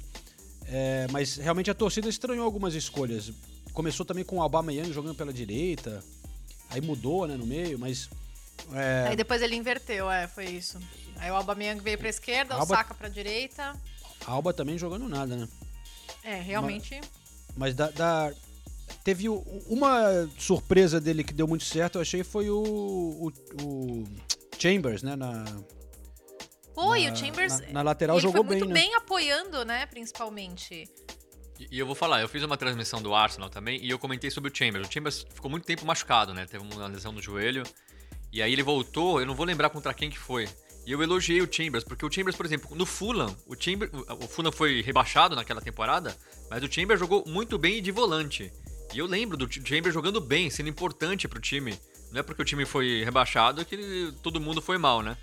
[0.67, 3.31] É, mas realmente a torcida estranhou algumas escolhas.
[3.71, 6.03] Começou também com o Aubameyang jogando pela direita,
[6.69, 8.09] aí mudou, né, no meio, mas
[8.73, 10.77] é, Aí depois ele inverteu, é, foi isso.
[11.17, 13.73] Aí o Aubameyang veio pra esquerda, o Alba- Saka pra direita.
[14.25, 15.47] a Alba também jogando nada, né?
[16.23, 16.99] É, realmente.
[17.55, 18.33] Mas da, da-
[19.03, 23.31] teve uma surpresa dele que deu muito certo, eu achei, foi o, o,
[23.63, 24.03] o
[24.57, 25.15] Chambers, né?
[25.15, 25.43] Na,
[26.73, 27.59] Foi, na- o Chambers.
[27.61, 28.95] na- na lateral ele jogou foi muito bem, né?
[28.97, 29.85] apoiando, né?
[29.85, 30.73] Principalmente.
[31.59, 34.29] E e eu vou falar, eu fiz uma transmissão do Arsenal também e eu comentei
[34.29, 34.87] sobre o Chambers.
[34.87, 36.45] O Chambers ficou muito tempo machucado, né?
[36.45, 37.63] Teve uma lesão no joelho.
[38.31, 40.49] E aí ele voltou, eu não vou lembrar contra quem que foi.
[40.85, 44.27] E eu elogiei o Chambers, porque o Chambers, por exemplo, no Fulham, o, Chambers, o
[44.27, 46.15] Fulham foi rebaixado naquela temporada,
[46.49, 48.51] mas o Chambers jogou muito bem de volante.
[48.93, 51.77] E eu lembro do Chambers jogando bem, sendo importante pro time.
[52.11, 55.17] Não é porque o time foi rebaixado que ele- todo mundo foi mal, né?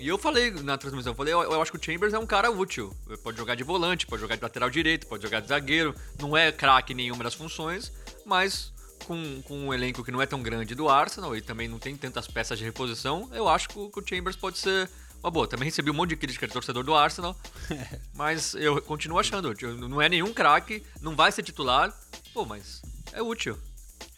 [0.00, 2.26] E eu falei na transmissão, eu falei, eu, eu acho que o Chambers é um
[2.26, 2.92] cara útil.
[3.22, 5.94] Pode jogar de volante, pode jogar de lateral direito, pode jogar de zagueiro.
[6.18, 7.92] Não é craque em nenhuma das funções,
[8.24, 8.72] mas
[9.04, 11.96] com, com um elenco que não é tão grande do Arsenal e também não tem
[11.96, 14.88] tantas peças de reposição, eu acho que o, que o Chambers pode ser
[15.22, 15.46] uma boa.
[15.46, 17.36] Também recebi um monte de crítica de torcedor do Arsenal,
[18.14, 19.54] mas eu continuo achando.
[19.88, 21.92] Não é nenhum craque, não vai ser titular,
[22.34, 23.58] pô, mas é útil.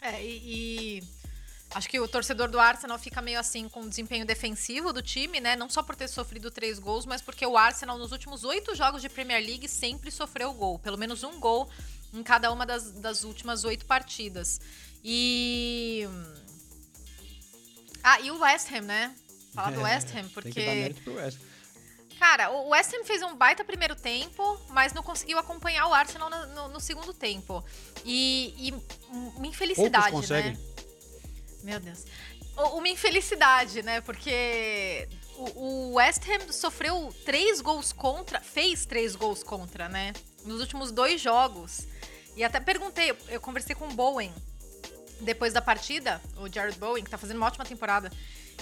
[0.01, 1.03] É, e, e
[1.73, 5.39] acho que o torcedor do Arsenal fica meio assim com o desempenho defensivo do time,
[5.39, 5.55] né?
[5.55, 9.01] Não só por ter sofrido três gols, mas porque o Arsenal nos últimos oito jogos
[9.01, 10.79] de Premier League sempre sofreu gol.
[10.79, 11.69] Pelo menos um gol
[12.13, 14.59] em cada uma das, das últimas oito partidas.
[15.03, 16.07] E.
[18.03, 19.15] Ah, e o West Ham, né?
[19.53, 20.51] Falar do West Ham, porque.
[20.51, 21.39] Tem que dar mérito pro West.
[22.19, 26.29] Cara, o West Ham fez um baita primeiro tempo, mas não conseguiu acompanhar o Arsenal
[26.29, 27.63] no, no- no segundo tempo.
[28.03, 28.73] E, e
[29.09, 30.53] uma infelicidade, Poucos conseguem.
[30.53, 30.59] né?
[31.63, 32.05] Meu Deus.
[32.73, 33.99] Uma infelicidade, né?
[34.01, 40.13] Porque o, o West Ham sofreu três gols contra, fez três gols contra, né?
[40.45, 41.85] Nos últimos dois jogos.
[42.35, 44.33] E até perguntei, eu- eu conversei com o Bowen
[45.21, 48.09] depois da partida, o Jared Bowen, que tá fazendo uma ótima temporada.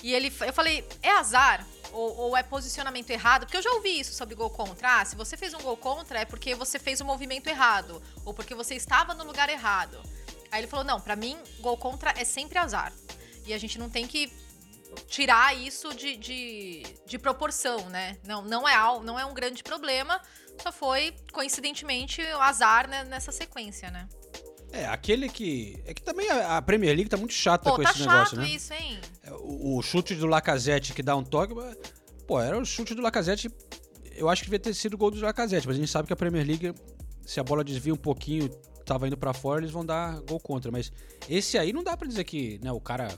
[0.02, 3.46] E ele, eu falei, é azar ou, ou é posicionamento errado?
[3.46, 5.00] Porque eu já ouvi isso sobre gol contra.
[5.00, 8.34] Ah, se você fez um gol contra é porque você fez o movimento errado ou
[8.34, 10.02] porque você estava no lugar errado.
[10.52, 12.92] Aí ele falou, não, pra mim gol contra é sempre azar.
[13.46, 14.32] E a gente não tem que
[15.08, 18.18] tirar isso de, de, de proporção, né?
[18.24, 20.22] Não, não, é, não é um grande problema,
[20.62, 24.08] só foi, coincidentemente, o azar né, nessa sequência, né?
[24.74, 25.80] É, aquele que.
[25.86, 28.50] É que também a Premier League tá muito chata Pô, com tá esse negócio, né?
[28.50, 29.00] isso, hein?
[29.40, 31.54] O, o chute do Lacazette que dá um toque.
[32.26, 33.52] Pô, era o chute do Lacazette.
[34.16, 36.14] Eu acho que devia ter sido o gol do Lacazette, mas a gente sabe que
[36.14, 36.74] a Premier League,
[37.24, 38.50] se a bola desvia um pouquinho,
[38.84, 40.72] tava indo pra fora, eles vão dar gol contra.
[40.72, 40.92] Mas
[41.30, 43.16] esse aí não dá pra dizer que né, o cara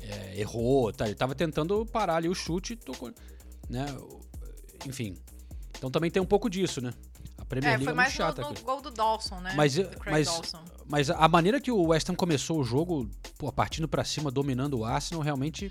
[0.00, 1.06] é, errou, tá?
[1.06, 3.12] Ele tava tentando parar ali o chute e tocou.
[3.70, 3.86] Né?
[4.84, 5.16] Enfim.
[5.78, 6.92] Então também tem um pouco disso, né?
[7.52, 8.40] Premier É, League foi é muito mais chata.
[8.42, 9.52] no, no gol do Dawson, né?
[9.54, 10.64] Mas, mas, Dawson.
[10.88, 14.78] mas a maneira que o West Ham começou o jogo, pô, partindo pra cima, dominando
[14.78, 15.70] o Arsenal, realmente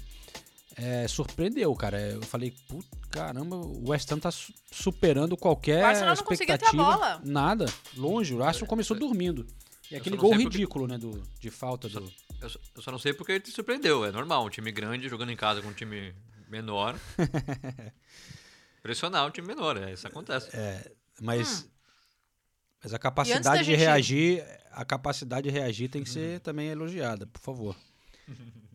[0.75, 1.99] é, surpreendeu, cara.
[1.99, 6.57] Eu falei, puta, caramba, o West Ham tá su- superando qualquer O Arsenal não conseguia
[6.57, 7.21] ter a bola.
[7.25, 7.65] Nada,
[7.97, 8.33] longe.
[8.35, 9.47] O Arsenal começou dormindo.
[9.89, 12.11] E aquele só gol sei porque- ridículo, né, do, de falta do...
[12.41, 14.05] Eu só, eu só não sei porque ele te surpreendeu.
[14.05, 16.13] É normal, um time grande jogando em casa com um time
[16.47, 16.95] menor.
[18.81, 20.49] Pressionar um time menor, é, isso acontece.
[21.21, 21.69] Mas,
[22.83, 22.91] mas a Hum.
[22.91, 26.13] da capacidade de gente- reagir, a capacidade de reagir tem que Uhum.
[26.15, 27.75] ser também elogiada, por favor.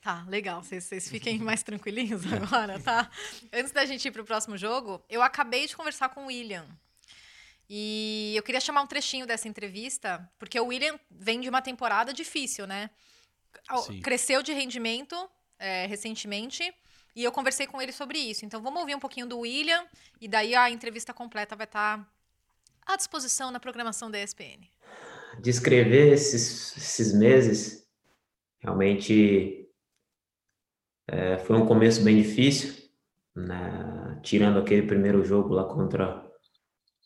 [0.00, 0.62] Tá, legal.
[0.62, 3.10] Vocês, fiquem mais tranquilinhos agora, tá?
[3.52, 6.64] Antes da gente ir pro próximo jogo, eu acabei de conversar com o William.
[7.68, 12.12] E eu queria chamar um trechinho dessa entrevista, porque o William vem de uma temporada
[12.14, 12.88] difícil, né?
[13.86, 14.00] Sim.
[14.00, 15.14] Cresceu de rendimento
[15.58, 16.72] é, recentemente.
[17.18, 18.46] E eu conversei com ele sobre isso.
[18.46, 19.84] Então vamos ouvir um pouquinho do William
[20.20, 22.08] e daí a entrevista completa vai estar
[22.86, 24.68] à disposição na programação da ESPN.
[25.40, 27.84] descrever esses, esses meses,
[28.60, 29.68] realmente
[31.08, 32.88] é, foi um começo bem difícil,
[33.34, 34.20] né?
[34.22, 36.24] tirando aquele primeiro jogo lá contra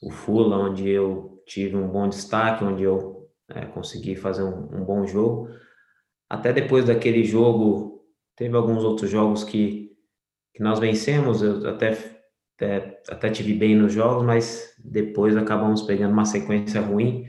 [0.02, 4.84] o Fula, onde eu tive um bom destaque, onde eu é, consegui fazer um, um
[4.84, 5.48] bom jogo.
[6.28, 8.04] Até depois daquele jogo,
[8.36, 9.81] teve alguns outros jogos que,
[10.54, 11.96] que nós vencemos, eu até,
[12.56, 17.26] até, até tive bem nos jogos, mas depois acabamos pegando uma sequência ruim.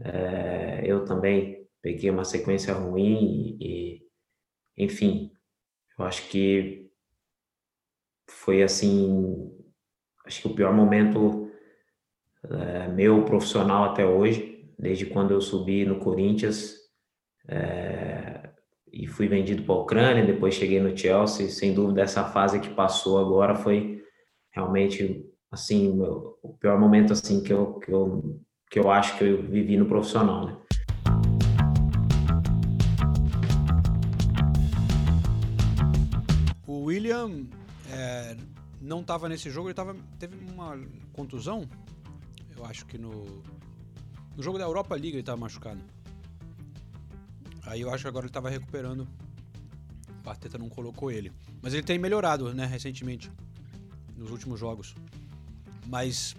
[0.00, 4.00] É, eu também peguei uma sequência ruim e,
[4.76, 5.32] e, enfim,
[5.98, 6.88] eu acho que
[8.28, 9.50] foi assim,
[10.24, 11.50] acho que o pior momento
[12.44, 16.76] é, meu profissional até hoje, desde quando eu subi no Corinthians
[17.48, 18.17] é,
[18.92, 22.70] e fui vendido para a Ucrânia, depois cheguei no Chelsea, sem dúvida essa fase que
[22.70, 24.02] passou agora foi
[24.52, 29.42] realmente assim o pior momento assim que eu, que eu que eu acho que eu
[29.42, 30.56] vivi no profissional, né?
[36.66, 37.46] O William
[37.90, 38.36] é,
[38.80, 40.78] não estava nesse jogo, ele tava, teve uma
[41.12, 41.66] contusão,
[42.56, 43.24] eu acho que no,
[44.36, 45.80] No jogo da Europa League ele tava machucado.
[47.68, 49.06] Aí eu acho que agora ele tava recuperando.
[50.24, 51.32] O Arteta não colocou ele.
[51.62, 53.30] Mas ele tem melhorado, né, recentemente.
[54.16, 54.94] Nos últimos jogos.
[55.86, 56.34] Mas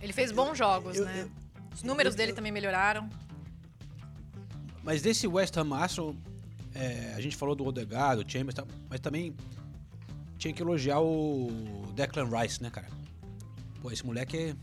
[0.00, 1.22] Ele fez bons jogos, eu- né?
[1.22, 1.30] eu-
[1.74, 3.08] Os números dele também melhoraram.
[4.82, 6.14] Mas desse West Ham Arsenal,
[6.74, 8.56] é, a gente falou do Odegaard, do Chambers,
[8.88, 9.34] mas também
[10.38, 11.48] tinha que elogiar o
[11.94, 12.88] Declan Rice, né, cara?
[13.82, 14.56] Pô, esse moleque é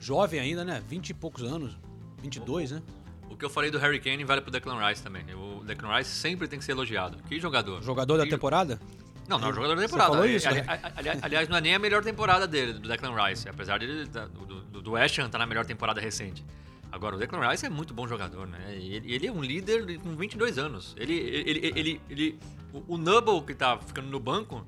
[0.00, 0.82] jovem ainda, né?
[0.88, 1.76] 20 e poucos anos,
[2.22, 2.82] 22, né?
[3.30, 5.24] O que eu falei do Harry Kane vale pro Declan Rice também.
[5.34, 7.16] O Declan Rice sempre tem que ser elogiado.
[7.28, 7.82] Que jogador.
[7.82, 8.78] Jogador da Que- temporada?
[9.28, 10.10] Não, não, é jogador da Você temporada.
[10.10, 10.66] falou isso, Ali- né?
[10.68, 13.48] ali- ali- aliás, não é nem a melhor temporada dele, do Declan Rice.
[13.48, 16.44] Apesar dele, da- do, do, West Ham estar na melhor temporada recente.
[16.90, 18.76] Agora, o Declan Rice é muito bom jogador, né?
[18.76, 20.96] E Ele, ele é um líder com 22 anos.
[20.98, 22.38] Ele, ele, ele, ele, ele-
[22.72, 24.66] o, o Nubble, que tá ficando no banco,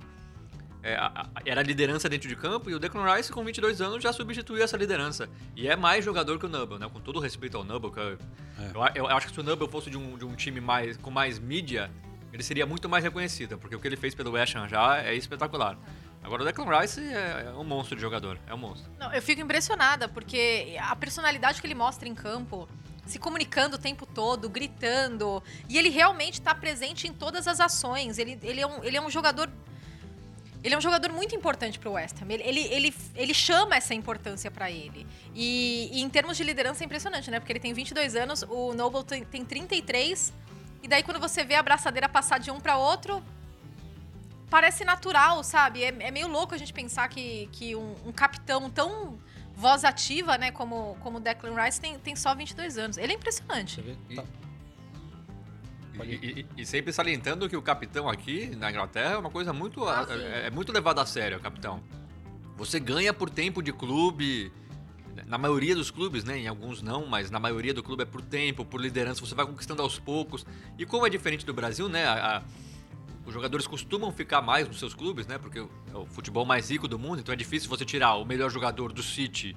[0.82, 3.80] é, a- a- era a liderança dentro de campo, e o Declan Rice, com 22
[3.80, 5.28] anos, já substituiu essa liderança.
[5.56, 6.88] E é mais jogador que o Nubble, né?
[6.92, 8.18] Com todo respeito ao Nubble, que eu,
[8.74, 10.96] eu, a- eu acho que se o Nubble fosse de um, de um time mais,
[10.96, 11.90] com mais mídia,
[12.32, 15.14] ele seria muito mais reconhecido, porque o que ele fez pelo West Ham já é
[15.14, 15.78] espetacular.
[16.24, 18.90] Agora o Declan Rice é, é um monstro de jogador, é um monstro.
[18.98, 22.68] Não, eu fico impressionada, porque a personalidade que ele mostra em campo,
[23.04, 28.18] se comunicando o tempo todo, gritando, e ele realmente está presente em todas as ações.
[28.18, 29.50] Ele, ele, é, um, ele é um jogador.
[30.62, 32.26] Ele é um jogador muito importante para o West Ham.
[32.30, 35.06] Ele, ele, ele, ele chama essa importância para ele.
[35.34, 37.40] E, e em termos de liderança é impressionante, né?
[37.40, 40.32] Porque ele tem 22 anos, o Noble tem, tem 33.
[40.82, 43.22] E daí quando você vê a braçadeira passar de um para outro,
[44.50, 45.82] parece natural, sabe?
[45.82, 49.18] É, é meio louco a gente pensar que, que um, um capitão tão
[49.54, 52.96] voz ativa, né, como, como o Declan Rice, tem, tem só 22 anos.
[52.98, 53.76] Ele é impressionante.
[53.76, 53.96] Você vê?
[54.10, 54.24] E- Tá.
[56.04, 59.84] E, e- e sempre salientando que o capitão aqui na Inglaterra é uma coisa muito.
[59.86, 61.82] a- é, é muito levado a sério, capitão.
[62.56, 64.52] Você ganha por tempo de clube.
[65.26, 66.38] Na maioria dos clubes, né?
[66.38, 69.44] Em alguns não, mas na maioria do clube é por tempo, por liderança, você vai
[69.44, 70.46] conquistando aos poucos.
[70.78, 72.06] E como é diferente do Brasil, né?
[72.06, 72.42] a- a-
[73.26, 75.36] os jogadores costumam ficar mais nos seus clubes, né?
[75.38, 78.50] Porque é o futebol mais rico do mundo, então é difícil você tirar o melhor
[78.50, 79.54] jogador do City.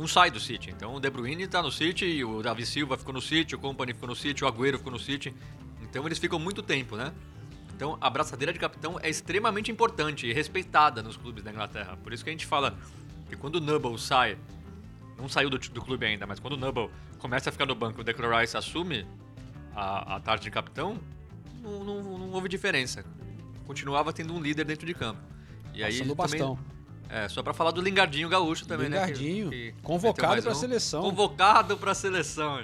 [0.00, 0.70] Não sai do City.
[0.70, 3.92] Então o De Bruyne tá no City, o Davi Silva ficou no City, o Company
[3.92, 5.34] ficou no City, o Agüero ficou no City.
[5.82, 7.12] Então eles ficam muito tempo, né?
[7.76, 11.98] Então a braçadeira de capitão é extremamente importante e respeitada nos clubes da Inglaterra.
[12.02, 12.78] Por isso que a gente fala
[13.28, 14.38] que quando o Nubble sai,
[15.18, 16.88] não saiu do, do clube ainda, mas quando o Nubble
[17.18, 19.06] começa a ficar no banco, o Declan Rice assume
[19.76, 20.98] a, a tarde de capitão,
[21.62, 23.04] não, não- não houve diferença.
[23.66, 25.20] Continuava tendo um líder dentro de campo.
[25.74, 26.58] E aí Passando o também- bastão.
[27.12, 29.50] É, só pra falar do Lingardinho Gaúcho também, Lingardinho, né?
[29.50, 30.54] que convocado pra um.
[30.54, 31.02] seleção.
[31.02, 32.60] Convocado pra seleção.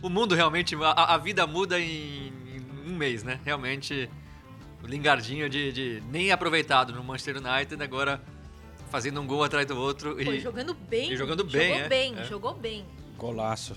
[0.00, 3.40] O mundo realmente, a, a vida muda em, em um mês, né?
[3.44, 4.08] Realmente,
[4.82, 8.20] o Lingardinho de, de nem aproveitado no Manchester United, agora
[8.90, 10.14] fazendo um gol atrás do outro.
[10.14, 11.12] Foi E, jogando bem.
[11.12, 12.24] e jogando bem, Jogou é, bem, é.
[12.24, 12.84] jogou bem.
[13.18, 13.74] Golaço.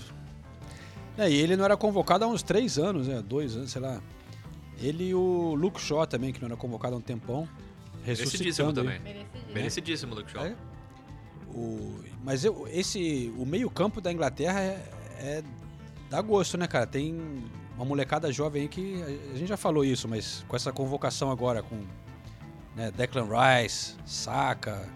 [1.18, 3.22] É, e ele não era convocado há uns três anos, né?
[3.22, 4.00] Dois anos, sei lá.
[4.80, 7.48] Ele e o Luke Shaw também, que não era convocado há um tempão.
[8.04, 9.00] Merecidíssimo também.
[9.04, 9.26] aí.
[9.52, 10.46] Merecidíssimo, Luke Shaw.
[10.46, 10.54] É.
[11.48, 14.88] O, mas eu, esse, o meio-campo da Inglaterra é,
[15.18, 15.42] é
[16.10, 16.86] dá gosto, né, cara?
[16.86, 17.16] Tem
[17.76, 19.02] uma molecada jovem aí que
[19.32, 21.82] a gente já falou isso, mas com essa convocação agora com
[22.76, 24.88] né, Declan Rice, Saka,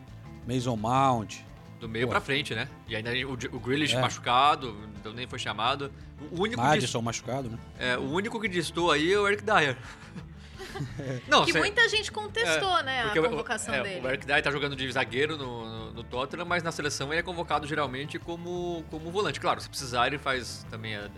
[0.47, 1.37] Mason Mount,
[1.81, 2.11] Do meio Pô.
[2.13, 2.69] pra frente, né?
[2.89, 4.01] E ainda o, o Grealish É.
[4.01, 5.93] machucado, então nem foi chamado.
[6.33, 7.59] O único, que, Madison machucado, né?
[7.79, 9.77] é, o único que distou aí é o Eric Dyer.
[11.29, 14.07] Não, que cê- muita gente contestou, É, né, a porque o- convocação é, dele.
[14.07, 17.21] O Eric Dyer tá jogando de zagueiro no, no, no Tottenham, mas na seleção ele
[17.21, 19.41] é convocado geralmente como, como volante.
[19.41, 21.09] Claro, se precisar ele faz também a-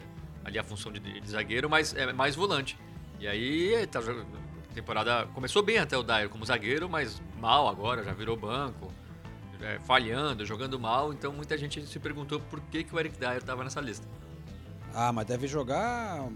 [0.45, 2.79] ali a função de, de zagueiro, mas é mais volante.
[3.19, 4.27] E aí tá jogando,
[4.75, 8.91] temporada começou bem até o Dyer como zagueiro, mas mal agora, já virou banco,
[9.61, 11.13] é, falhando, jogando mal.
[11.13, 14.07] Então muita gente se perguntou por que, que o Eric Dyer tava nessa lista.
[14.95, 16.29] Ah, mas deve jogar a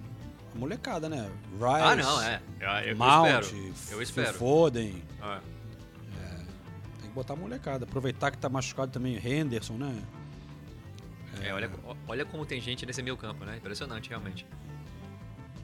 [0.55, 1.31] molecada, né?
[1.53, 2.41] Rice, ah, não, é.
[2.61, 3.75] Eu, eu Mount, espero.
[3.91, 4.39] Eu espero.
[4.39, 5.03] Foden.
[5.23, 5.41] É.
[7.01, 7.85] Tem que botar a molecada.
[7.85, 10.03] Aproveitar que tá machucado também Henderson, né?
[11.43, 11.71] É, olha,
[12.07, 13.57] olha como tem gente nesse meio campo, né?
[13.57, 14.47] Impressionante, realmente.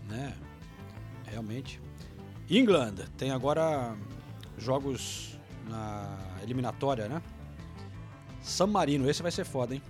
[0.09, 0.35] né?
[1.27, 1.81] Realmente.
[2.49, 3.97] England tem agora
[4.59, 5.39] jogos
[5.69, 7.23] na eliminatória, né?
[8.43, 9.83] San Marino, esse vai ser foda, hein?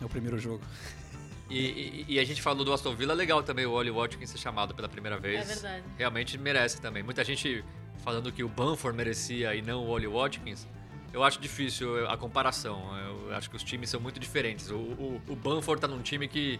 [0.00, 0.62] É o primeiro jogo.
[1.50, 4.38] E, e- e a gente falou do Aston Villa, legal também o Oli Watkins ser
[4.38, 5.42] chamado pela primeira vez.
[5.42, 5.84] É verdade.
[5.98, 7.02] Realmente merece também.
[7.02, 7.62] Muita gente
[8.02, 10.66] falando que o Banford merecia e não o Oli Watkins.
[11.12, 12.90] Eu acho difícil a comparação.
[13.28, 14.70] Eu acho que os times são muito diferentes.
[14.70, 16.58] O, o, o Banford tá num time que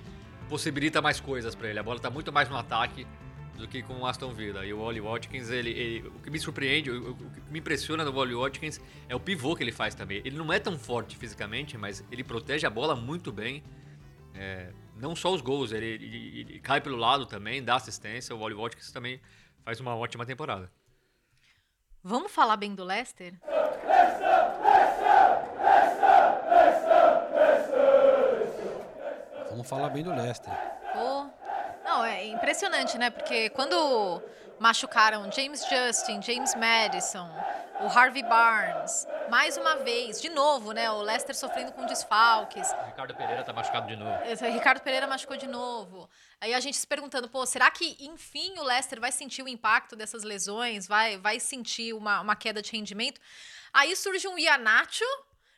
[0.49, 1.79] possibilita mais coisas pra ele.
[1.79, 3.07] A bola tá muito mais no ataque.
[3.57, 4.67] do que com o Aston Villa.
[4.67, 8.05] E o Wally Watkins, ele, ele- o que me surpreende, o, o que me impressiona
[8.05, 10.21] no Wally Watkins é o pivô que ele faz também.
[10.25, 13.63] Ele não é tão forte fisicamente, mas ele protege a bola muito bem.
[14.35, 18.35] É, não só os gols, ele, ele- ele cai pelo lado também, dá assistência.
[18.35, 19.21] O Wally Watkins também
[19.65, 20.71] faz uma ótima temporada.
[22.03, 23.35] Vamos falar bem do Leicester?
[29.51, 30.53] Vamos falar bem do Leicester.
[30.93, 31.27] Pô.
[31.85, 33.11] Não, é impressionante, né?
[33.11, 34.23] Porque quando
[34.59, 37.29] machucaram James Justin, James Madison,
[37.81, 40.91] o Harvey Barnes, mais uma vez, de novo, né?
[40.91, 42.71] O Leicester sofrendo com desfalques.
[42.71, 44.25] O Ricardo Pereira tá machucado de novo.
[44.25, 46.09] Esse Ricardo Pereira machucou de novo.
[46.41, 49.97] Aí a gente se perguntando, pô, será que enfim o Leicester vai sentir o impacto
[49.97, 50.87] dessas lesões?
[50.87, 53.21] Vai, vai sentir uma, uma queda de rendimento?
[53.73, 55.05] Aí surge um Ianacho,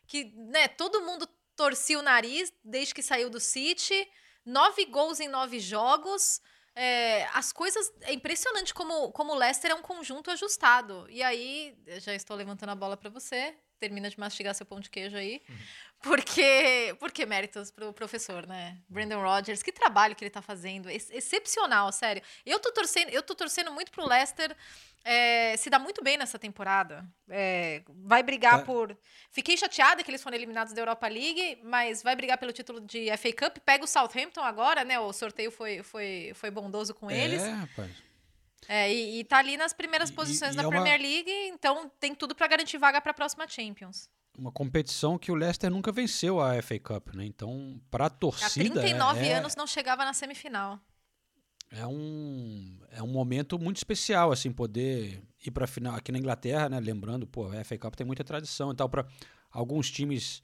[0.06, 4.08] que né, todo mundo torcia o nariz desde que saiu do City.
[4.44, 6.40] Nove gols em nove jogos.
[6.76, 7.90] É, as coisas.
[8.02, 11.06] É impressionante como, como o Leicester é um conjunto ajustado.
[11.08, 13.56] E aí, já estou levantando a bola para você.
[13.78, 15.42] Termina de mastigar seu pão de queijo aí.
[16.02, 18.78] Porque, porque méritos pro professor, né?
[18.88, 20.88] Brandon Rodgers, que trabalho que ele tá fazendo.
[20.90, 22.22] Ex- excepcional, sério.
[22.44, 24.54] Eu tô torcendo, eu tô torcendo muito pro Leicester
[25.04, 27.04] é, se dar muito bem nessa temporada.
[27.28, 28.64] É, vai brigar Tá.
[28.64, 28.96] por.
[29.30, 33.08] Fiquei chateada que eles foram eliminados da Europa League, mas vai brigar pelo título de
[33.16, 33.58] FA Cup.
[33.64, 34.98] Pega o Southampton agora, né?
[35.00, 37.42] O sorteio foi, foi, foi bondoso com eles.
[37.42, 37.90] É, rapaz.
[38.68, 41.30] É, e, e tá ali nas primeiras E- posições e da é uma- Premier League,
[41.48, 44.08] então tem tudo pra garantir vaga pra próxima Champions.
[44.38, 47.24] Uma competição que o Leicester nunca venceu a FA Cup, né?
[47.24, 48.80] Então, pra Há torcida.
[48.80, 50.78] 39 é, anos não chegava na semifinal.
[51.70, 55.94] É um, é um momento muito especial, assim, poder ir pra final.
[55.96, 56.78] Aqui na Inglaterra, né?
[56.78, 58.88] Lembrando, pô, a FA Cup tem muita tradição e tal.
[58.88, 59.06] Pra,
[59.50, 60.42] alguns times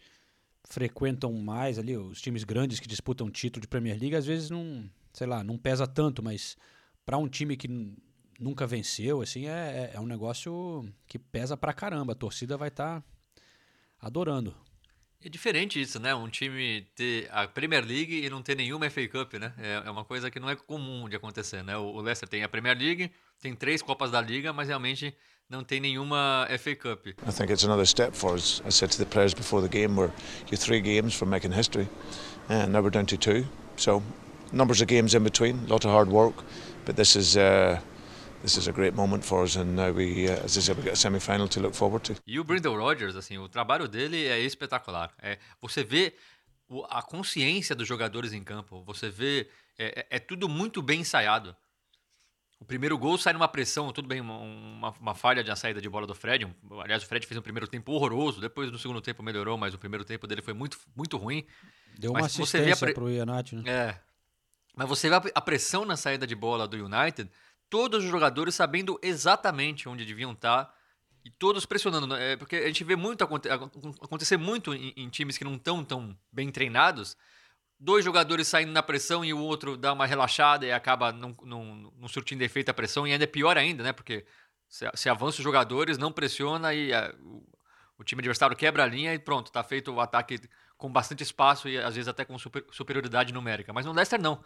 [0.64, 4.88] frequentam mais ali, os times grandes que disputam título de Premier League, às vezes não,
[5.12, 6.56] sei lá, não pesa tanto, mas
[7.04, 7.68] pra um time que
[8.42, 12.12] nunca venceu, assim, é, é- é um negócio que pesa pra caramba.
[12.12, 13.02] A torcida vai estar
[14.00, 14.54] adorando.
[15.24, 16.12] É diferente isso, né?
[16.14, 19.52] Um time ter a Premier League e não ter nenhuma FA Cup, né?
[19.56, 21.76] É é uma coisa que não é comum de acontecer, né?
[21.76, 23.08] O o Leicester tem a Premier League,
[23.40, 25.14] tem três Copas da Liga, mas realmente
[25.48, 27.06] não tem nenhuma FA Cup.
[27.06, 28.60] I think it's another step for us.
[28.66, 30.10] I said to the players before the game, we're
[30.50, 31.86] you three games from making history,
[32.48, 33.44] and now we're down to two.
[33.76, 34.02] So,
[34.50, 36.34] numbers of games in between, a lot of hard work,
[36.84, 37.78] but this is uh,
[42.26, 45.12] E o Brandon Rodgers, assim, o trabalho dele é espetacular.
[45.20, 46.14] É, você vê
[46.68, 51.00] o- a consciência dos jogadores em campo, você vê, é, é- é tudo muito bem
[51.00, 51.54] ensaiado.
[52.58, 55.88] O primeiro gol sai numa pressão, tudo bem, uma, uma, uma falha de saída de
[55.88, 56.44] bola do Fred.
[56.44, 59.74] um- aliás, o Fred fez um primeiro tempo horroroso, depois no segundo tempo melhorou, mas
[59.74, 61.44] o primeiro tempo dele foi muito, muito ruim.
[61.98, 63.62] Deu uma Mas você vê a assistência pre- pro Ianati, né?
[63.68, 64.00] É.
[64.76, 67.28] Mas você vê a- a pressão na saída de bola do United,
[67.72, 70.70] todos os jogadores sabendo exatamente onde deviam estar
[71.24, 72.06] e todos pressionando.
[72.06, 72.32] né?
[72.32, 73.70] É, porque a gente vê muito aconte- acon-
[74.02, 77.16] acontecer muito em, em times que não estão tão bem treinados.
[77.80, 81.34] Dois jogadores saindo na pressão e o outro dá uma relaxada e acaba não,
[82.08, 83.06] surtindo efeito a pressão.
[83.06, 83.90] E ainda é pior ainda, né?
[83.90, 84.26] Porque
[84.68, 87.42] se, avança os jogadores, não pressiona e ah, o,
[87.96, 90.38] o time adversário quebra a linha e pronto, tá feito o ataque
[90.76, 93.72] com bastante espaço e às vezes até com super- superioridade numérica.
[93.72, 94.44] Mas no Leicester não.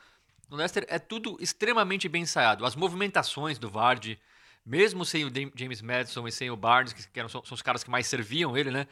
[0.49, 2.65] No Leicester é tudo extremamente bem ensaiado.
[2.65, 4.19] As movimentações do Vardy,
[4.65, 7.63] mesmo sem o James Madison e sem o Barnes, que, que eram, são, são os
[7.63, 8.87] caras que mais serviam ele, né?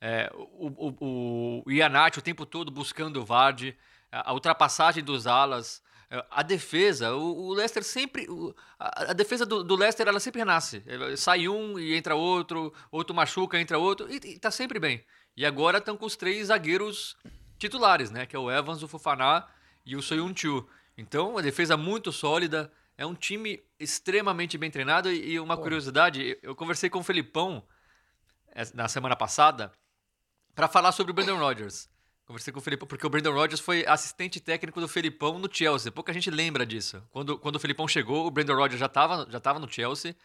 [0.00, 0.66] É, o,
[1.00, 3.76] o, o Ianati o tempo todo buscando o Vardy,
[4.12, 8.28] a, a ultrapassagem dos alas, é, a defesa, o, o Leicester sempre.
[8.28, 10.82] o- a, a defesa do, do Leicester ela sempre renasce.
[10.86, 15.04] É, Sai um e entra outro, outro machuca, entra outro, e, e tá sempre bem.
[15.36, 17.16] E agora estão com os três zagueiros
[17.58, 18.26] titulares, né?
[18.26, 19.46] Que é o Evans, o Fofaná
[19.84, 20.68] e o Soyuncu.
[20.96, 22.72] Então, a defesa muito sólida.
[22.98, 25.12] É um time extremamente bem treinado.
[25.12, 27.62] E uma curiosidade, eu conversei com o Felipão
[28.52, 29.70] eh, na semana passada
[30.54, 31.90] para falar sobre o Brandon Rodgers.
[32.24, 35.92] Conversei com o Felipão, porque o Brandon Rodgers foi assistente técnico do Felipão no Chelsea.
[35.92, 37.02] Pouca gente lembra disso.
[37.12, 40.16] Quando, quando o Felipão chegou, o Brandon Rodgers já estava já tava no Chelsea.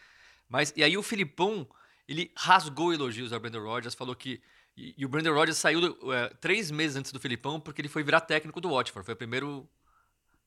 [0.49, 1.67] Mas, e aí o Felipão,
[2.07, 4.41] ele rasgou elogios ao Brandon Rodgers, falou que...
[4.77, 7.89] E, e o Brandon Rodgers saiu do- eh, três meses antes do Felipão porque ele
[7.89, 9.05] foi virar técnico do Watford.
[9.05, 9.69] Foi o primeiro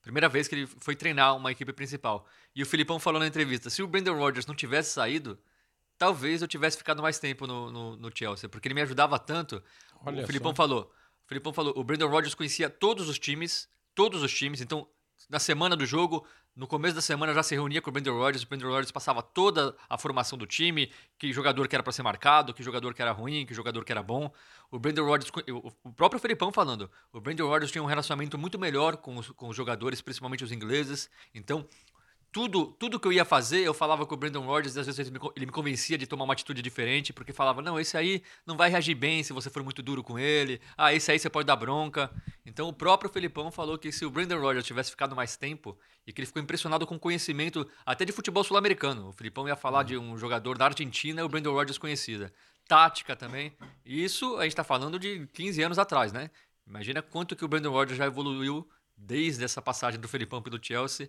[0.05, 2.29] Primeira vez que ele foi treinar uma equipe principal.
[2.55, 5.39] E o Filipão falou na entrevista: se o Brandon Rodgers não tivesse saído,
[5.97, 9.63] talvez eu tivesse ficado mais tempo no, no, no Chelsea, porque ele me ajudava tanto.
[10.05, 10.57] Olha o Filipão só.
[10.57, 10.93] falou.
[11.25, 14.61] O Filipão falou: o Brandon Rodgers conhecia todos os times, todos os times.
[14.61, 14.87] Então,
[15.29, 18.45] na semana do jogo, no começo da semana já se reunia com o Brandon Rodgers.
[18.45, 22.03] O Brandon Rodgers passava toda a formação do time, que jogador que era para ser
[22.03, 24.31] marcado, que jogador que era ruim, que jogador que era bom.
[24.71, 25.33] O Brandon Rodgers,
[25.83, 29.49] o próprio Felipão falando, o Brandon Rodgers tinha um relacionamento muito melhor com os, com
[29.49, 31.11] os jogadores, principalmente os ingleses.
[31.35, 31.67] Então,
[32.35, 34.99] tudo, tudo que eu ia fazer, eu falava com o Brandon Rodgers, e às vezes
[34.99, 38.69] ele me, convencia de tomar uma atitude diferente, porque falava, não, esse aí não vai
[38.69, 41.55] reagir bem se você for muito duro com ele, ah, esse aí você pode dar
[41.55, 42.11] bronca.
[42.45, 46.13] Então o próprio Felipão falou que se o Brandon Rodgers tivesse ficado mais tempo, e
[46.13, 49.11] que ele ficou impressionado com o conhecimento até de futebol sul-americano.
[49.11, 52.33] O Felipão ia falar de um jogador da Argentina e o Brandon Rodgers conhecida.
[52.67, 53.53] Tática também.
[53.87, 56.33] Isso a gente tá falando de 15 anos atrás, né?
[56.67, 61.09] Imagina quanto que o Brandon Rodgers já evoluiu desde essa passagem do Felipão pelo Chelsea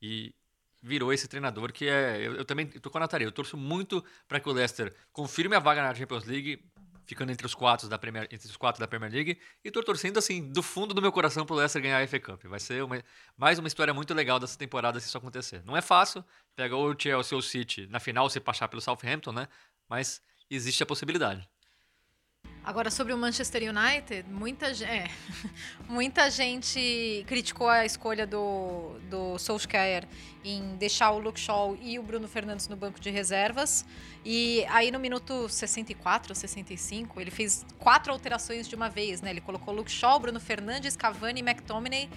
[0.00, 0.34] e
[0.82, 2.18] virou esse treinador que é.
[2.26, 3.26] Eu, eu também tô com a Natalia.
[3.26, 6.64] Eu torço muito para que o Leicester confirme a vaga na Champions League,
[7.06, 9.38] ficando entre os quatro da Premier, entre os quatro da Premier League.
[9.64, 12.44] E tô torcendo assim do fundo do meu coração pro Leicester ganhar a FA Cup.
[12.44, 13.02] Vai ser uma-
[13.36, 15.62] mais uma história muito legal dessa temporada se isso acontecer.
[15.64, 16.24] Não é fácil.
[16.56, 19.46] Pega ou o Chelsea ou o City na final se passar pelo Southampton, né?
[19.88, 20.20] Mas
[20.50, 21.48] existe a possibilidade.
[22.64, 25.10] Agora, sobre o Manchester United, muita, é,
[25.88, 30.06] muita gente criticou a escolha do, do Solskjaer
[30.44, 33.84] em deixar o Luke Shaw e o Bruno Fernandes no banco de reservas.
[34.24, 39.30] E aí, no minuto 64 ou 65, ele fez quatro alterações de uma vez, né?
[39.30, 42.08] Ele colocou Luke Shaw, Bruno Fernandes, Cavani e McTominay,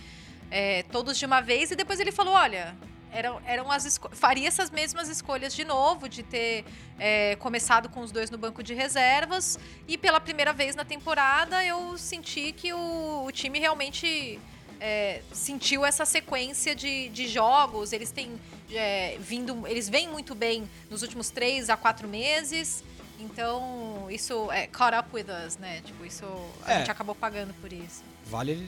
[0.51, 1.71] é, todos de uma vez.
[1.71, 2.75] E depois ele falou, olha...
[3.15, 6.65] Eram, eram as faria essas mesmas escolhas de novo, de ter
[6.99, 9.57] é, começado com os dois no banco de reservas.
[9.87, 14.39] E pela primeira vez na temporada eu senti que o, o time realmente
[14.81, 17.93] é, sentiu essa sequência de, de jogos.
[17.93, 18.39] Eles têm
[18.71, 19.65] é, vindo.
[19.65, 22.83] Eles vêm muito bem nos últimos três a quatro meses.
[23.17, 25.81] Então, isso é caught up with us, né?
[25.85, 26.25] Tipo, isso.
[26.65, 26.77] A É.
[26.79, 28.03] gente acabou pagando por isso.
[28.25, 28.67] Vale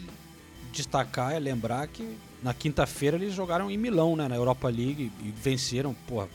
[0.71, 5.31] destacar e lembrar que na quinta-feira eles jogaram em Milão, né, na Europa League e
[5.31, 6.29] venceram, porra,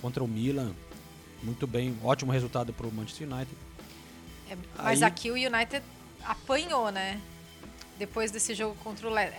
[0.00, 0.72] contra o Milan.
[1.42, 3.56] Muito bem, ótimo resultado pro Manchester United.
[4.48, 5.82] É, mas Aí- aqui o United
[6.24, 7.20] apanhou, né?
[7.98, 9.32] Depois desse jogo contra o, Le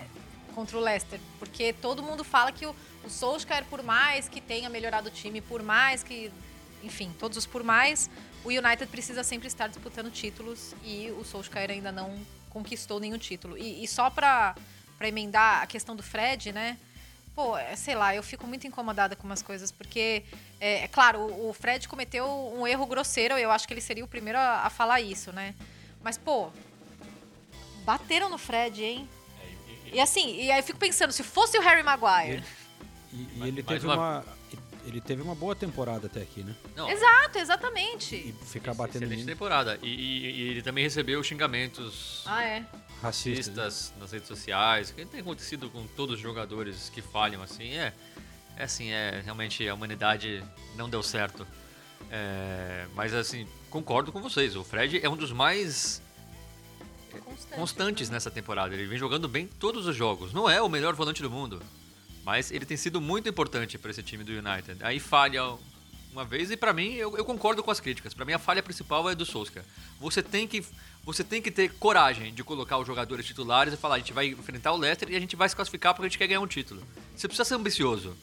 [0.54, 1.20] contra o Leicester.
[1.40, 5.42] Porque todo mundo fala que o, o Solskjaer, por mais que tenha melhorado o time,
[5.42, 6.32] por mais que.
[6.84, 8.10] Enfim, todos os por mais,
[8.44, 13.58] o United precisa sempre estar disputando títulos e o Solskjaer ainda não conquistou nenhum título.
[13.58, 14.54] E, e só pra,
[14.98, 16.78] pra emendar a questão do Fred, né?
[17.36, 20.24] Pô, é, sei lá, eu fico muito incomodada com umas coisas, porque,
[20.60, 22.26] é, é claro, o, o Fred cometeu
[22.56, 25.56] um erro grosseiro, eu acho que ele seria o primeiro a, a falar isso, né?
[26.04, 26.52] Mas, pô,
[27.86, 29.10] bateram no Fred, hein?
[29.92, 32.44] E assim, e aí eu fico pensando, se fosse o Harry Maguire.
[33.12, 34.26] E, e ele mais teve uma- uma...
[34.86, 36.56] ele teve uma boa temporada até aqui, né?
[36.76, 38.16] Não, Exato, exatamente.
[38.16, 39.78] E ficar batendo excelente em temporada.
[39.84, 42.64] E, e- e ele também recebeu xingamentos Ah, é.
[43.04, 43.92] Racistas.
[43.92, 44.00] né?
[44.00, 47.94] nas redes sociais, que tem acontecido com todos os jogadores que falham assim, é,
[48.56, 50.44] é assim, é realmente a humanidade
[50.76, 51.46] não deu certo.
[52.10, 56.02] É, mas assim, concordo com vocês, o Fred é um dos mais
[57.12, 57.56] Constante.
[57.56, 58.74] constantes nessa temporada.
[58.74, 60.34] Ele vem jogando bem todos os jogos.
[60.34, 61.62] Não é o melhor volante do mundo,
[62.24, 64.84] mas ele tem sido muito importante para esse time do United.
[64.84, 65.58] Aí falha
[66.14, 68.14] uma vez e pra mim eu, eu concordo com as críticas.
[68.14, 69.66] Pra mim a falha principal é do Solskjaer.
[70.00, 70.64] Você tem que
[71.04, 74.28] você tem que ter coragem de colocar os jogadores titulares e falar a gente vai
[74.28, 76.48] enfrentar o Leicester e a gente vai se classificar porque a gente quer ganhar um
[76.48, 76.82] título.
[77.16, 78.16] Você precisa ser ambicioso.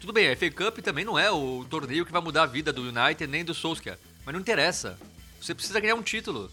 [0.00, 2.72] Tudo bem, a FA Cup também não é o torneio que vai mudar a vida
[2.72, 4.98] do United nem do Solskjaer, mas não interessa.
[5.40, 6.50] Você precisa ganhar um título.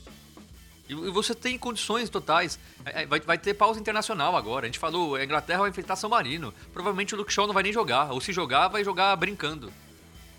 [0.88, 2.60] E e você tem condições totais.
[2.86, 4.66] É, é, Vai, vai ter pausa internacional agora.
[4.66, 6.54] A gente falou, a Inglaterra vai enfrentar São Marino.
[6.74, 8.12] Provavelmente o Luke Shaw não vai nem jogar.
[8.12, 9.72] Ou se jogar, vai jogar brincando.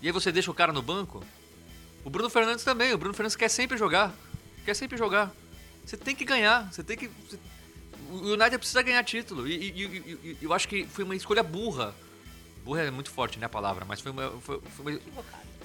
[0.01, 1.23] E aí você deixa o cara no banco?
[2.03, 2.93] O Bruno Fernandes também.
[2.93, 4.13] O Bruno Fernandes quer sempre jogar.
[4.65, 5.31] Quer sempre jogar.
[5.85, 6.71] Você tem que ganhar.
[6.71, 7.09] Você tem que.
[8.09, 9.47] O United precisa ganhar título.
[9.47, 11.93] E, e- e- e- eu acho que foi uma escolha burra.
[12.63, 15.01] Burra é muito forte, né, a palavra, mas foi uma, foi, foi uma,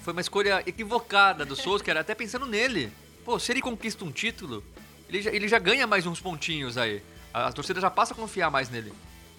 [0.00, 2.90] foi uma escolha equivocada do Solskjaer, até pensando nele.
[3.22, 4.64] Pô, se ele conquista um título,
[5.08, 7.02] ele já, ele já ganha mais uns pontinhos aí.
[7.34, 8.92] A, a torcida já passa a confiar mais nele.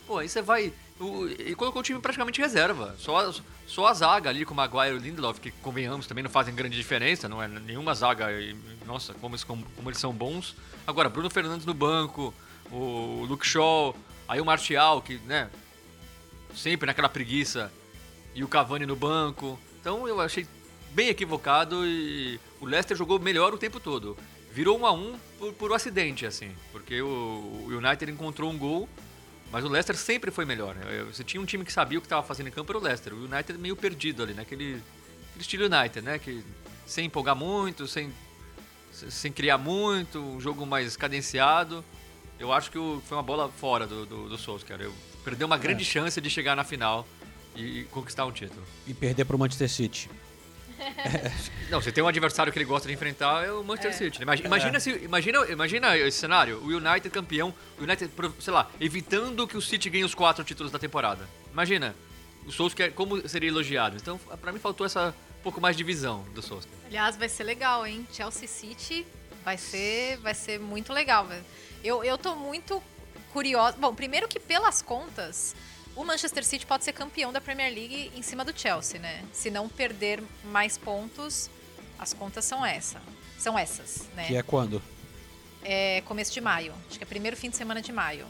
[0.08, 0.74] Pô, aí você vai.
[0.99, 2.95] O, ele colocou o time praticamente reserva.
[2.97, 3.34] Só,
[3.68, 6.55] só a zaga ali com o Maguire e o Lindelof, que convenhamos também não fazem
[6.55, 8.32] grande diferença, não é nenhuma zaga.
[8.32, 8.55] E,
[8.86, 10.55] nossa, como eles, como, como eles são bons.
[10.88, 12.34] Agora, Bruno Fernandes no banco,
[12.72, 13.95] o Luke Shaw,
[14.28, 15.49] aí o Martial, que, né,
[16.55, 17.72] sempre naquela preguiça,
[18.34, 19.60] e o Cavani no banco.
[19.80, 20.47] Então eu achei
[20.91, 24.18] bem equivocado e o Leicester jogou melhor o tempo todo.
[24.51, 28.58] Virou um a um por, por um acidente, assim, porque o, o United encontrou um
[28.58, 28.88] gol,
[29.52, 30.76] mas o Leicester sempre foi melhor.
[30.76, 31.04] né?
[31.12, 33.14] Você tinha um time que sabia o que estava fazendo em campo era o Leicester.
[33.14, 34.82] O United meio perdido ali, naquele
[35.30, 36.20] aquele estilo United, né?
[36.20, 36.43] Que
[36.86, 38.12] sem empolgar muito, sem,
[38.91, 41.84] sem criar muito, um jogo mais cadenciado.
[42.39, 44.82] Eu acho que o- foi uma bola fora do, do, do Solskjaer.
[44.82, 44.93] Eu
[45.24, 45.86] perdeu uma grande É.
[45.86, 47.08] chance de chegar na final
[47.56, 48.64] e conquistar um título.
[48.86, 50.10] E perder pro Manchester City.
[51.70, 53.94] Não, você tem um adversário que ele gosta de enfrentar é o Manchester É.
[53.94, 54.20] City.
[54.20, 54.24] né?
[54.24, 59.48] Imagina, imagina, se, imagina, imagina esse cenário, o United campeão, o United, sei lá, evitando
[59.48, 61.28] que o City ganhe os quatro títulos da temporada.
[61.52, 61.96] Imagina,
[62.46, 63.98] o Solskjaer, como seria elogiado.
[63.98, 66.78] Então, pra mim, faltou essa um pouco mais de visão do Solskjaer.
[66.88, 68.08] Aliás, vai ser legal, hein?
[68.12, 69.06] Chelsea City
[69.44, 71.26] vai ser, vai ser muito legal.
[71.26, 71.44] velho.
[71.84, 72.82] Eu, eu tô muito
[73.34, 73.78] curiosa.
[73.78, 75.56] Bom, primeiro que pelas contas,
[75.98, 79.24] o Manchester City pode ser campeão da Premier League em cima do Chelsea, né?
[79.34, 81.50] Se não perder mais pontos,
[82.00, 83.02] as contas são essa.
[83.38, 84.26] São essas, né?
[84.28, 84.82] Que é quando?
[85.64, 86.74] é, começo de maio.
[86.89, 88.26] Acho que é primeiro fim de semana de maio.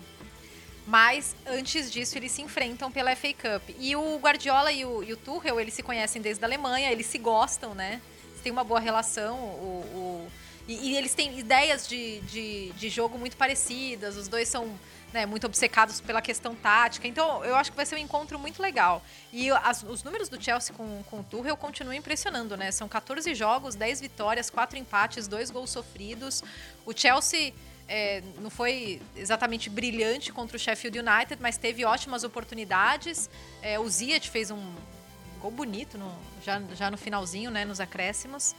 [0.86, 3.70] Mas antes disso eles se enfrentam pela FA Cup.
[3.78, 7.06] E o Guardiola e o, e o Tuchel, eles se conhecem desde a Alemanha, eles
[7.08, 8.02] se gostam, né?
[8.32, 9.36] Eles têm uma boa relação.
[9.38, 10.32] O, o-
[10.68, 14.16] e, e eles têm ideias de, de, de jogo muito parecidas.
[14.18, 14.78] Os dois são
[15.18, 17.08] né, muito obcecados pela questão tática.
[17.08, 19.04] Então eu acho que vai ser um encontro muito legal.
[19.34, 22.72] E as- os números do Chelsea com, com o Tuchel continuam impressionando, né?
[22.72, 26.44] São 14 jogos, 10 vitórias, 4 empates, 2 gols sofridos.
[26.86, 27.52] O Chelsea
[27.90, 33.28] é, não foi exatamente brilhante contra o Sheffield United, mas teve ótimas oportunidades.
[33.62, 34.62] É, o Ziyech fez um
[35.42, 36.16] gol bonito no-
[36.46, 38.54] já, já no finalzinho, né, nos acréscimos.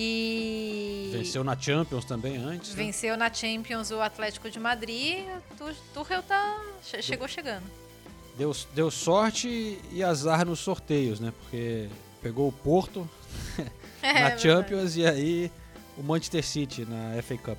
[0.00, 2.70] E Venceu na Champions também antes.
[2.70, 2.76] né?
[2.84, 5.24] venceu na Champions o Atlético de Madrid.
[5.56, 7.64] Tu- Tuchel tá, che- chegou chegando.
[8.36, 11.32] Deu, deu sorte e azar nos sorteios, né?
[11.40, 11.88] Porque
[12.22, 13.08] pegou o Porto
[14.00, 14.42] É, na verdade.
[14.42, 15.50] Champions e aí
[15.96, 17.58] o Manchester City na FA Cup.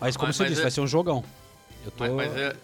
[0.00, 1.24] Mas como Mas- você mas disse, é- vai ser um jogão.
[1.84, 2.02] Eu tô...
[2.12, 2.56] Mas, mas é-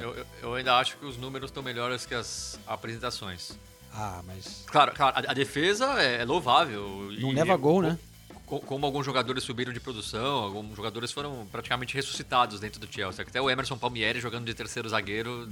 [0.00, 3.58] eu- eu ainda acho que os números estão melhores que as apresentações.
[3.92, 4.64] Ah, mas...
[4.66, 7.08] Claro, claro a, a defesa é, é louvável.
[7.18, 7.98] Não e- leva gol, né?
[8.46, 13.24] co- Como alguns jogadores subiram de produção, alguns jogadores foram praticamente ressuscitados dentro do Chelsea.
[13.26, 15.48] Até o Emerson Palmieri jogando de terceiro zagueiro,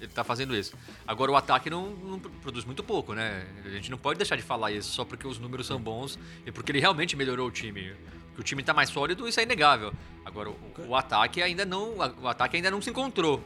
[0.00, 0.74] ele tá fazendo isso.
[1.06, 3.46] Agora o ataque não, não produz muito pouco, né?
[3.64, 6.50] A gente não pode deixar de falar isso só porque os números são bons e
[6.52, 7.94] porque ele realmente melhorou o time.
[8.34, 9.92] Que o time tá mais sólido, isso é inegável.
[10.24, 10.56] Agora o,
[10.88, 13.42] o ataque ainda não, o ataque ainda não se encontrou.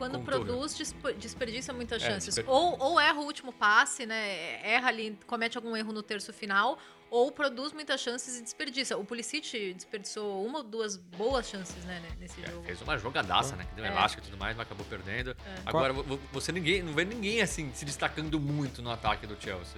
[0.00, 0.44] Quando Com o Tuchel.
[0.46, 2.34] produz, desp- desperdiça muitas É, chances.
[2.34, 4.58] desper- Ou, ou erra o último passe, né?
[4.66, 6.78] Erra ali, comete algum erro no terço final,
[7.10, 8.96] ou produz muitas chances e desperdiça.
[8.96, 12.62] O Pulisic desperdiçou uma ou duas boas chances, né, nesse jogo.
[12.64, 13.66] Fez uma jogadaça, né?
[13.68, 13.88] Que deu É.
[13.88, 15.36] elástico e tudo mais, mas acabou perdendo.
[15.66, 19.36] Agora, vo- vo- você ninguém, não vê ninguém assim se destacando muito no ataque do
[19.38, 19.76] Chelsea.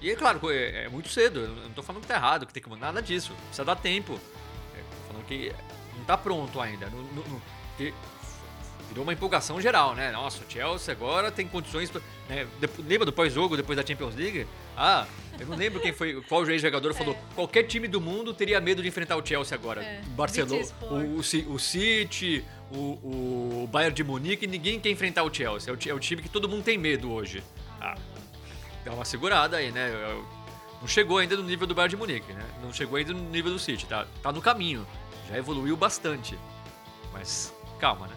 [0.00, 1.38] E é claro, é, é muito cedo.
[1.38, 3.32] Eu não tô falando que tá errado, que tem que nada disso.
[3.46, 4.18] Precisa dar tempo.
[4.74, 5.54] É, tô falando que
[5.96, 6.90] não tá pronto ainda.
[6.90, 7.42] Não, não- não-
[8.90, 10.10] virou uma empolgação geral, né?
[10.12, 11.90] Nossa, o Chelsea agora tem condições.
[12.28, 12.46] né?
[12.86, 14.46] Lembra do pós-jogo, depois da Champions League?
[14.76, 15.06] Ah,
[15.38, 17.16] eu não lembro quem foi, qual ex-jogador falou.
[17.34, 19.82] Qualquer time do mundo teria medo de enfrentar o Chelsea agora.
[19.82, 25.32] É, Barcelona, o, o, o City, o, o Bayern de Munique, ninguém quer enfrentar o
[25.32, 25.72] Chelsea.
[25.72, 27.42] É o, é o time que todo mundo tem medo hoje.
[27.80, 27.96] Ah,
[28.84, 29.90] dá uma segurada aí, né?
[29.92, 30.24] Eu-
[30.80, 32.44] Não chegou ainda no nível do Bayern de Munique, né?
[32.62, 33.86] Não chegou ainda no nível do City.
[33.86, 34.86] Tá, tá no caminho.
[35.28, 36.36] Já evoluiu bastante.
[37.12, 38.14] Mas calma, né?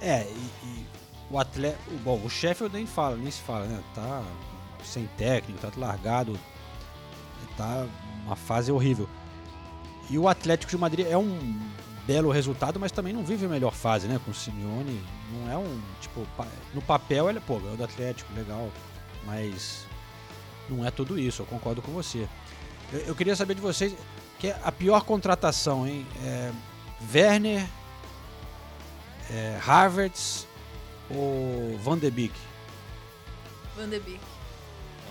[0.00, 0.86] É, e, e
[1.30, 1.78] o atleta.
[2.02, 3.82] Bom, o Sheffield nem fala, nem se fala, né?
[3.94, 4.22] Tá
[4.82, 6.38] sem técnico, tá largado.
[7.56, 7.86] Tá
[8.24, 9.08] uma fase horrível.
[10.08, 11.60] E o Atlético de Madrid é um
[12.06, 14.20] belo resultado, mas também não vive a melhor fase, né?
[14.24, 15.02] Com o Simeone.
[15.32, 15.80] Não é um.
[16.00, 16.26] Tipo,
[16.74, 18.70] no papel ele, pô, ganhou do Atlético, legal.
[19.24, 19.86] Mas
[20.68, 22.26] não é tudo isso, eu concordo com você.
[22.92, 23.94] Eu, eu queria saber de vocês,
[24.38, 26.06] que é a pior contratação, hein?
[26.24, 26.50] É,
[27.14, 27.66] Werner,
[29.30, 30.46] é, Harvards
[31.10, 32.34] ou Van de Beek?
[33.76, 34.20] Van de Beek.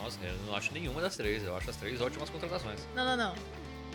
[0.01, 1.43] Nossa, eu não acho nenhuma das três.
[1.43, 2.79] Eu acho as três ótimas contratações.
[2.95, 3.35] Não, não, não.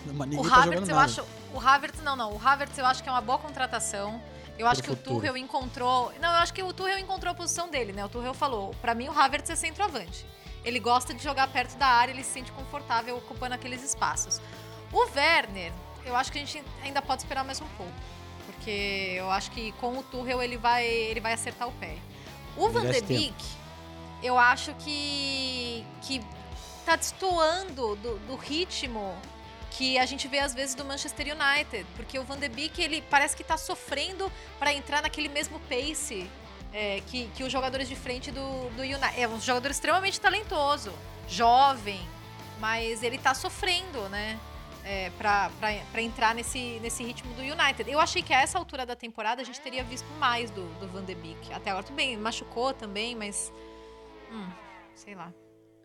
[0.07, 1.07] Não, mas O tá Havertz, eu nada.
[1.07, 1.25] acho.
[1.53, 2.33] O Havertz, não, não.
[2.35, 4.23] O Havertz eu acho que é uma boa contratação.
[4.59, 5.17] Eu acho que o futuro.
[5.17, 6.13] Tuchel encontrou.
[6.21, 8.05] Não, eu acho que o Tuchel encontrou a posição dele, né?
[8.05, 10.27] O Tuchel falou: pra mim o Havertz é centroavante.
[10.65, 14.41] Ele gosta de jogar perto da área, ele se sente confortável ocupando aqueles espaços.
[14.93, 15.73] O Werner,
[16.07, 17.93] eu acho que a gente ainda pode esperar mais um pouco.
[18.47, 21.97] Porque eu acho que com o Tuchel ele vai, ele vai acertar o pé.
[22.57, 23.01] O Van de.
[23.03, 23.35] Beek,
[24.23, 26.21] eu acho que, que
[26.85, 29.17] tá destoando do, do ritmo
[29.71, 33.03] que a gente vê às vezes do Manchester United, porque o Van de Beek ele
[33.11, 36.31] parece que tá sofrendo para entrar naquele mesmo pace
[36.73, 39.21] é, que, que os jogadores de frente do, do United.
[39.21, 40.93] É um jogador extremamente talentoso,
[41.29, 42.01] jovem,
[42.61, 44.39] mas ele tá sofrendo, né?
[44.85, 47.91] É, pra entrar nesse, nesse ritmo do United.
[47.91, 50.87] Eu achei que a essa altura da temporada a gente teria visto mais do, do
[50.89, 51.53] Van de Beek.
[51.55, 53.51] Até agora, tudo bem, machucou também, mas.
[54.31, 54.47] Hum,
[54.95, 55.33] sei lá.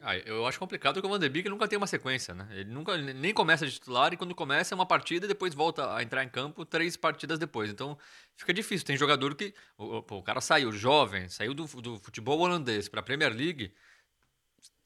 [0.02, 2.48] Ah, eu acho complicado porque o Van de Beek nunca tem uma sequência, né?
[2.52, 5.94] Ele nunca nem começa de titular e quando começa é uma partida e depois volta
[5.94, 7.70] a entrar em campo três partidas depois.
[7.70, 7.98] Então
[8.38, 8.86] fica difícil.
[8.86, 9.54] Tem jogador que.
[9.78, 13.74] O cara saiu jovem, saiu do, do futebol holandês para a Premier League.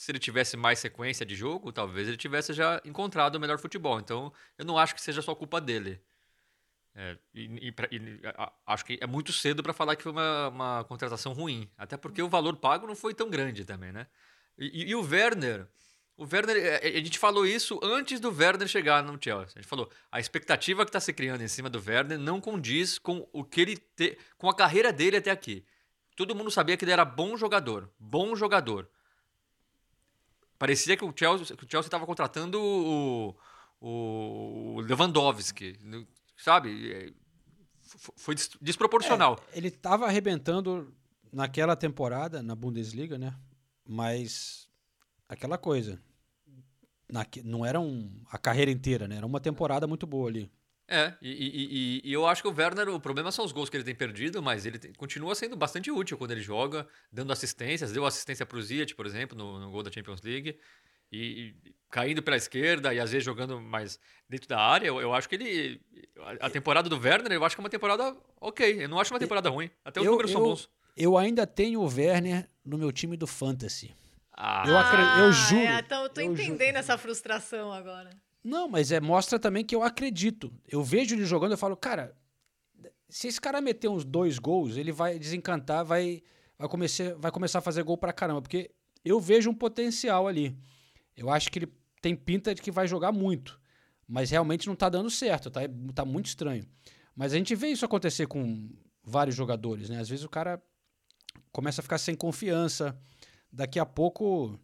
[0.04, 3.98] Se ele tivesse mais sequência de jogo, talvez ele tivesse já encontrado o melhor futebol.
[4.02, 5.98] Então eu não acho que seja só culpa dele.
[6.94, 10.04] É, e, e pra- e, a- a- acho que é muito cedo para falar que
[10.04, 11.70] foi uma, uma contratação ruim.
[11.78, 14.06] Até porque o valor pago não foi tão grande também, né?
[14.58, 15.66] E, e- o Werner.
[16.18, 19.54] O Werner, é, é, a gente falou isso antes do Werner chegar no Chelsea.
[19.56, 23.00] A gente falou, a expectativa que está se criando em cima do Werner não condiz
[23.00, 25.66] com o que ele te, com a carreira dele até aqui.
[26.16, 28.88] Todo mundo sabia que ele era bom jogador, bom jogador.
[30.64, 33.36] Parecia que o Chelsea estava contratando o,
[33.82, 35.78] o Lewandowski,
[36.38, 37.14] sabe?
[37.82, 39.38] F- Foi des- desproporcional.
[39.52, 40.96] É, ele tava arrebentando
[41.34, 43.36] naquela temporada na Bundesliga, né?
[43.86, 44.70] Mas
[45.28, 46.02] aquela coisa.
[47.12, 49.18] naque- não era um, a carreira inteira, né?
[49.18, 50.50] Era uma temporada muito boa ali.
[50.88, 53.70] É, e, e- e- e eu acho que o Werner, o problema são os gols
[53.70, 57.32] que ele tem perdido, mas ele tem- continua sendo bastante útil quando ele joga, dando
[57.32, 57.92] assistências.
[57.94, 60.58] Deu assistência pro Ziyech, por exemplo, no, no gol da Champions League.
[61.12, 64.88] E, e caindo pela esquerda e às vezes jogando mais dentro da área.
[64.88, 65.80] Eu, eu acho que ele.
[66.40, 68.84] A, a temporada do Werner, eu acho que é uma temporada ok.
[68.84, 69.70] Eu não acho uma temporada ruim.
[69.86, 70.70] Até os eu, números são eu- bons.
[70.98, 73.96] eu ainda tenho o Werner no meu time do Fantasy.
[74.36, 75.62] Ah, Eu, acre- eu juro.
[75.62, 78.10] É, então eu tô eu entendendo essa frustração agora.
[78.44, 80.54] Não, mas é, mostra também que eu acredito.
[80.68, 82.16] Eu vejo ele jogando, eu falo, cara,
[83.08, 86.22] se esse cara meter uns dois gols, ele vai desencantar, vai,
[86.58, 88.42] vai, começar, vai começar a fazer gol pra caramba.
[88.42, 88.72] Porque
[89.06, 90.58] eu vejo um potencial ali.
[91.16, 93.62] Eu acho que ele tem pinta de que vai jogar muito.
[94.08, 95.62] Mas realmente não tá dando certo, tá,
[95.96, 96.66] tá muito estranho.
[97.16, 98.70] Mas a gente vê isso acontecer com
[99.04, 100.00] vários jogadores, né?
[100.00, 100.62] Às vezes o cara
[101.52, 102.98] começa a ficar sem confiança.
[103.52, 104.60] Daqui a pouco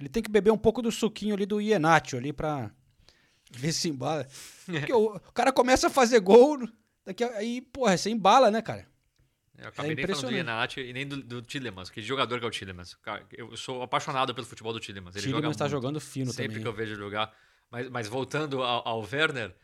[0.00, 2.72] ele tem que beber um pouco do suquinho ali do Ienatio ali pra
[3.52, 4.26] ver se embala.
[4.66, 6.58] Porque o, o cara começa a fazer gol,
[7.04, 8.86] daqui a, aí, porra, você embala, né, cara?
[9.58, 10.32] Eu acabei É nem falando do.
[10.32, 11.90] Iheanacho e nem do, do Tillemans.
[11.90, 12.94] Que jogador que é o Tillemans.
[12.96, 15.14] Cara, eu sou apaixonado pelo futebol do Tillemans.
[15.14, 15.72] Ele Tillemans joga tá muito.
[15.72, 16.62] jogando fino Sempre também.
[16.62, 17.32] que eu vejo ele jogar.
[17.70, 19.54] Mas, mas voltando ao, ao Werner,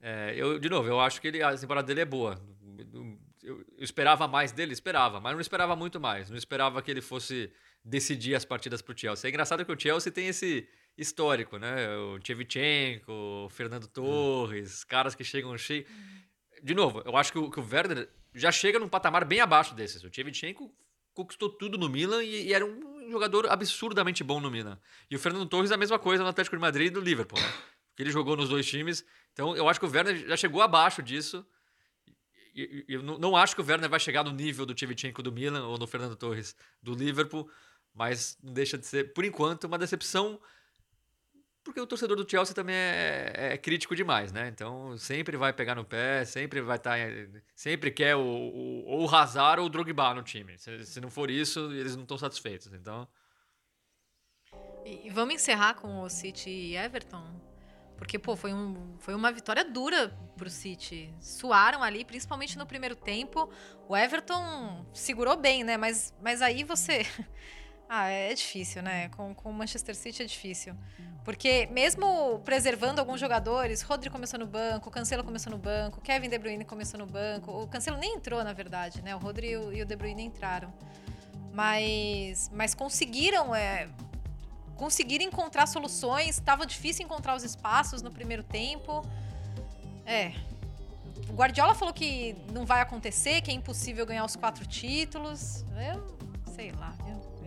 [0.00, 2.40] é, eu, de novo, eu acho que ele, a temporada dele é boa.
[2.92, 4.72] Eu, eu esperava mais dele?
[4.72, 6.28] Esperava, mas não esperava muito mais.
[6.28, 7.50] Não esperava que ele fosse
[7.84, 9.28] decidir as partidas pro Chelsea.
[9.28, 10.68] É engraçado que o Chelsea tem esse
[10.98, 11.88] histórico, né?
[11.96, 15.86] O Tchevchenko, o Fernando Torres, caras que chegam cheio.
[16.62, 19.74] De novo, eu acho que o, que o Werner já chega num patamar bem abaixo
[19.74, 20.02] desses.
[20.02, 20.74] O Tchevchenko
[21.14, 24.78] conquistou tudo no Milan e, e era um jogador absurdamente bom no Milan.
[25.10, 27.46] E o Fernando Torres a mesma coisa no Atlético de Madrid e no Liverpool, né?
[27.90, 29.04] Porque ele jogou nos dois times.
[29.32, 31.46] Então eu acho que o Werner já chegou abaixo disso.
[32.54, 35.22] E- e- Eu não, não acho que o Werner vai chegar no nível do Tchevchenko
[35.22, 37.48] do Milan ou do Fernando Torres do Liverpool,
[37.94, 40.40] mas não deixa de ser, por enquanto, uma decepção
[41.68, 44.48] porque o torcedor do Chelsea também é, é crítico demais, né?
[44.48, 46.96] Então sempre vai pegar no pé, sempre vai estar.
[47.54, 50.58] sempre quer o, o, ou o Hazard ou o Drogba no time.
[50.58, 52.72] Se, se não for isso, eles não estão satisfeitos.
[52.72, 53.06] Então.
[54.84, 57.22] E vamos encerrar com o City e Everton?
[57.98, 61.12] Porque, pô, foi, um, foi uma vitória dura pro City.
[61.20, 63.50] Suaram ali, principalmente no primeiro tempo.
[63.88, 65.76] O Everton segurou bem, né?
[65.76, 67.02] Mas, mas aí você.
[67.88, 69.08] Ah, é difícil, né?
[69.10, 70.74] Com, com o Manchester City é difícil.
[71.24, 76.28] Porque mesmo preservando alguns jogadores, Rodri começou no banco, o Cancelo começou no banco, Kevin
[76.28, 77.50] De Bruyne começou no banco.
[77.50, 79.16] O Cancelo nem entrou, na verdade, né?
[79.16, 80.72] O Rodri e o, e o De Bruyne entraram.
[81.52, 83.88] Mas, mas conseguiram é,
[84.76, 86.38] conseguiram encontrar soluções.
[86.38, 89.02] Estava difícil encontrar os espaços no primeiro tempo.
[90.04, 90.32] É.
[91.28, 95.64] O Guardiola falou que não vai acontecer, que é impossível ganhar os quatro títulos.
[95.92, 96.18] Eu
[96.54, 97.37] sei lá, viu?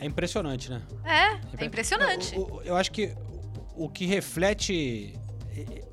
[0.00, 0.82] É impressionante, né?
[1.04, 2.34] É, é impressionante.
[2.34, 3.12] Eu, eu- eu acho que
[3.76, 5.14] o que reflete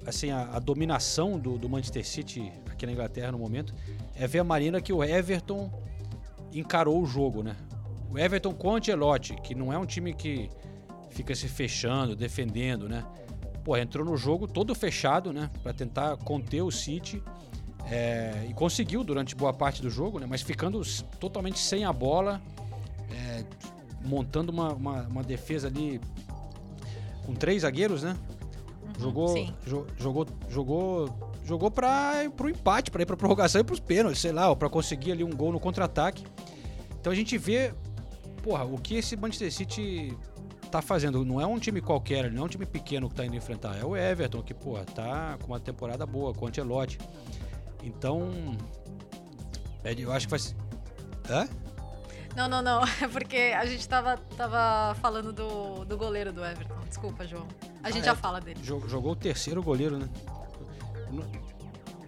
[0.06, 3.74] assim, a, a dominação do, do Manchester City aqui na Inglaterra no momento
[4.16, 5.70] é ver a maneira que o Everton
[6.52, 7.56] encarou o jogo, né?
[8.10, 10.50] O Everton com o Ancelotti, que não é um time que
[11.12, 13.06] fica se fechando, defendendo, né?
[13.64, 15.52] Pô, entrou no jogo todo fechado, né?
[15.62, 17.22] Pra tentar conter o City.
[17.86, 20.26] é, e conseguiu durante boa parte do jogo, né?
[20.28, 20.82] Mas ficando
[21.20, 22.42] totalmente sem a bola,
[23.12, 23.44] é,
[24.06, 26.00] montando uma, uma, uma defesa ali
[27.26, 28.16] com três zagueiros, né?
[29.00, 29.54] jogou, sim.
[29.66, 31.10] jo- jogou, jogou,
[31.46, 34.70] jogou para pro empate, para ir para prorrogação e para os pênaltis, sei lá, para
[34.70, 36.26] conseguir ali um gol no contra-ataque.
[37.00, 37.74] Então a gente vê,
[38.44, 40.18] porra, o que esse Manchester City
[40.70, 41.24] tá fazendo.
[41.24, 43.86] Não é um time qualquer, não é um time pequeno que tá indo enfrentar, é
[43.86, 47.00] o Everton que, porra, tá com uma temporada boa, com o Ancelotti.
[47.82, 48.30] Então,
[49.84, 50.56] é, eu acho que vai ser...
[51.30, 51.48] Hã?
[52.36, 52.82] Não, não, não.
[53.02, 56.78] É porque a gente tava, tava falando do, do goleiro do Everton.
[56.88, 57.48] Desculpa, João.
[57.84, 58.16] A gente Ah, já é.
[58.16, 58.60] fala dele.
[58.64, 60.08] Jo- Jogou o terceiro goleiro, né?
[61.12, 61.22] O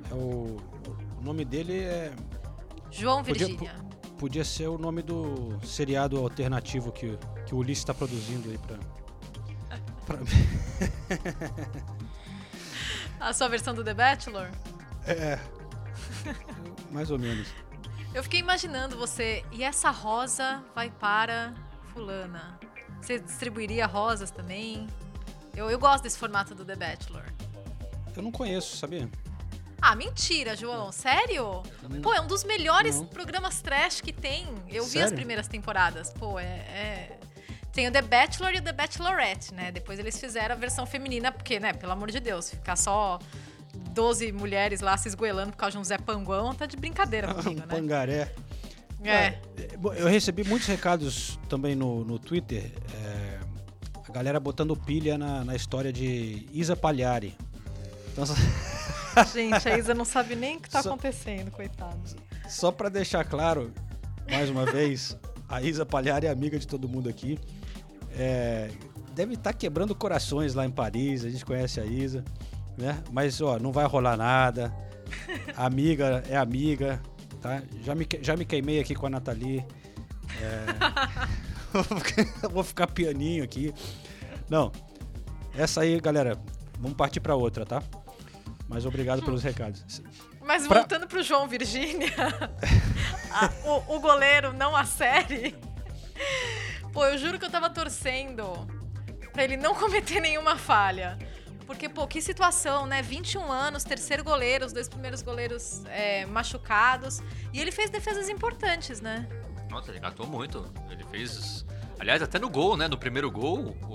[0.09, 0.57] É o,
[1.19, 2.11] o nome dele é.
[2.91, 3.74] João Podia- Virgínia.
[3.74, 3.91] po-
[4.22, 7.17] Podia ser o nome do seriado alternativo que,
[7.47, 8.78] que o Ulisses está produzindo aí pra.
[10.05, 10.19] pra-
[13.19, 14.49] A sua versão do The Bachelor?
[15.05, 15.39] É.
[16.91, 17.47] Mais ou menos.
[18.14, 21.53] Eu fiquei imaginando você, e essa rosa vai para
[21.93, 22.59] fulana.
[23.01, 24.88] Você distribuiria rosas também?
[25.55, 27.24] Eu, eu gosto desse formato do The Bachelor.
[28.16, 29.09] Eu não conheço, sabia?
[29.82, 30.91] Ah, mentira, João.
[30.91, 31.64] Sério?
[32.03, 34.45] Pô, é um dos melhores programas trash que tem.
[34.68, 35.16] Eu vi as Sério?
[35.16, 36.12] primeiras temporadas.
[36.14, 37.20] Pô, é, é-
[37.74, 39.72] Tem o The Bachelor e o The Bachelorette, né?
[39.72, 43.18] Depois eles fizeram a versão feminina, porque, né, pelo amor de Deus, ficar só
[43.94, 47.62] 12 mulheres lá se esgoelando por causa de um Zé Panguão, tá de brincadeira comigo,
[47.62, 47.76] Um né?
[47.76, 48.32] pangaré.
[49.04, 49.39] É.
[49.80, 52.72] Bom, Eu recebi muitos recados também no, no Twitter.
[52.94, 53.39] é,
[54.08, 57.36] a galera botando pilha na, na história de Isa Palhari.
[58.12, 58.26] Então,
[59.34, 61.98] Gente, a Isa não sabe nem o que tá Só- acontecendo, coitado.
[62.48, 63.74] Só pra deixar claro,
[64.30, 65.18] mais uma vez,
[65.50, 67.39] a Isa Palhari é amiga de todo mundo aqui.
[68.18, 68.70] É,
[69.16, 72.24] deve estar quebrando corações lá em Paris, a gente conhece a Isa,
[72.82, 73.02] né?
[73.12, 74.74] Mas, ó, não vai rolar nada.
[75.56, 77.02] Amiga é amiga,
[77.42, 77.62] tá?
[77.84, 79.66] Já me, já me queimei aqui com a Nathalie.
[80.42, 80.66] É,
[82.50, 83.74] vou ficar pianinho aqui.
[84.50, 84.72] Não,
[85.56, 86.38] essa aí, galera,
[86.80, 87.82] vamos partir pra outra, tá?
[88.68, 90.02] Mas obrigado pelos recados.
[90.42, 92.12] Mas Pra- voltando pro João Virgínia,
[93.66, 95.56] o, o goleiro, não a série.
[96.94, 98.44] Pô, eu juro que eu tava torcendo
[99.34, 101.18] pra ele não cometer nenhuma falha.
[101.72, 103.01] Porque, pô, que situação, né?
[103.01, 107.22] 21 anos, terceiro goleiro, os dois primeiros goleiros é, machucados.
[107.53, 109.26] E ele fez defesas importantes, né?
[109.69, 110.69] Nossa, ele catou muito.
[110.89, 111.65] Ele fez.
[111.97, 112.89] Aliás, até no gol, né?
[112.89, 113.93] No primeiro gol, o,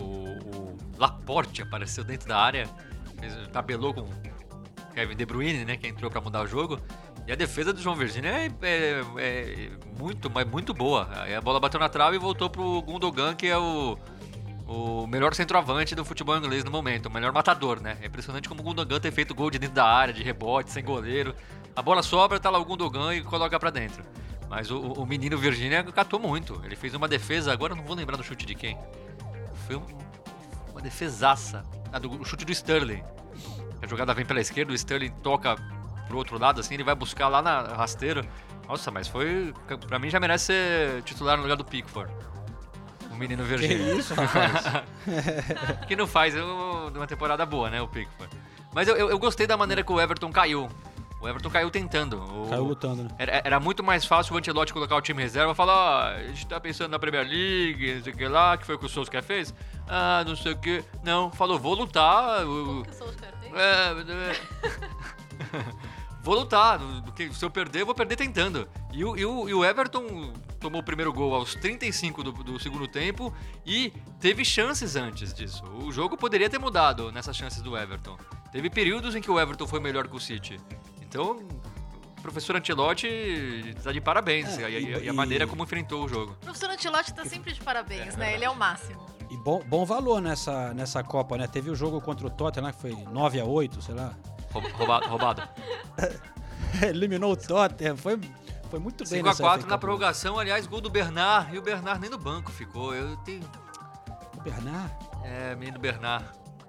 [0.56, 2.66] o Laporte apareceu dentro da área,
[3.20, 4.08] fez, tabelou com
[4.94, 5.76] Kevin De Bruyne, né?
[5.76, 6.80] Que entrou pra mudar o jogo.
[7.26, 9.70] E a defesa do João Virgínia é, é- é
[10.00, 11.10] muito, mas muito boa.
[11.12, 13.98] Aí a bola bateu na trave e voltou pro Gundogan, que é o,
[14.66, 17.96] o melhor centroavante do futebol inglês no momento, o melhor matador, né?
[18.02, 20.84] É impressionante como o Gundogan ter feito gol de dentro da área, de rebote, sem
[20.84, 21.34] goleiro.
[21.74, 24.02] A bola sobra, tá lá o Gundogan e coloca pra dentro.
[24.48, 26.60] Mas o, o menino Virgínia catou muito.
[26.64, 28.76] Ele fez uma defesa, agora não vou lembrar do chute de quem.
[29.66, 29.86] Foi um-
[30.72, 31.64] uma defesaça.
[31.92, 33.02] Ah, do, o chute do Sterling.
[33.82, 35.56] A jogada vem pela esquerda, o Sterling toca
[36.08, 38.24] pro outro lado, assim, ele vai buscar lá na rasteira.
[38.68, 39.52] Nossa, mas foi.
[39.86, 42.12] Pra mim já merece ser titular no lugar do Pickford.
[43.16, 43.94] O menino Virgínia.
[43.94, 44.62] isso, rapaz?
[45.88, 48.36] que não faz eu- uma temporada boa, né, o Pickford.
[48.74, 50.68] Mas eu, eu, eu gostei da maneira que o Everton caiu.
[51.18, 52.18] O Everton caiu tentando.
[52.22, 53.08] O- Caiu lutando, né?
[53.18, 56.22] Era, era muito mais fácil o Ancelotti colocar o time reserva e falar, ó, a
[56.24, 58.84] gente tá pensando na Premier League, não sei o que lá, que foi o que
[58.84, 59.54] o Solskjaer fez.
[59.88, 60.84] Ah, não sei o que.
[61.02, 62.44] Não, falou, vou lutar.
[62.46, 63.52] o- que o Solskjaer fez?
[63.54, 65.66] É, é.
[66.26, 66.80] vou lutar.
[67.32, 68.68] Se eu perder, eu vou perder tentando.
[68.92, 72.58] E o, e o- e o Everton tomou o primeiro gol aos 35 do, do
[72.58, 73.32] segundo tempo
[73.64, 75.62] e teve chances antes disso.
[75.82, 78.18] O jogo poderia ter mudado nessas chances do Everton.
[78.50, 80.58] Teve períodos em que o Everton foi melhor que o City.
[81.00, 81.36] Então,
[82.18, 84.58] o professor Ancelotti está de parabéns.
[84.58, 86.32] É, e, e- e- e a maneira como enfrentou o jogo.
[86.32, 88.34] O professor Antilote tá sempre de parabéns, né?
[88.34, 89.00] Ele é o máximo.
[89.30, 91.46] E bom, bom valor nessa, nessa Copa, né?
[91.46, 94.12] Teve o jogo contra o Tottenham, que foi 9 a 8 sei lá.
[94.61, 95.07] Roub- Roubado.
[95.09, 95.42] roubado.
[96.82, 98.18] Eliminou o Tottenham, foi,
[98.70, 101.54] foi muito bem 5 a nessa 4 FA na prorrogação, aliás, gol do Bernard.
[101.54, 102.94] E o Bernard nem no banco ficou.
[102.94, 103.42] Eu tenho.
[104.36, 104.92] O Bernard?
[105.24, 106.24] É, menino Bernard.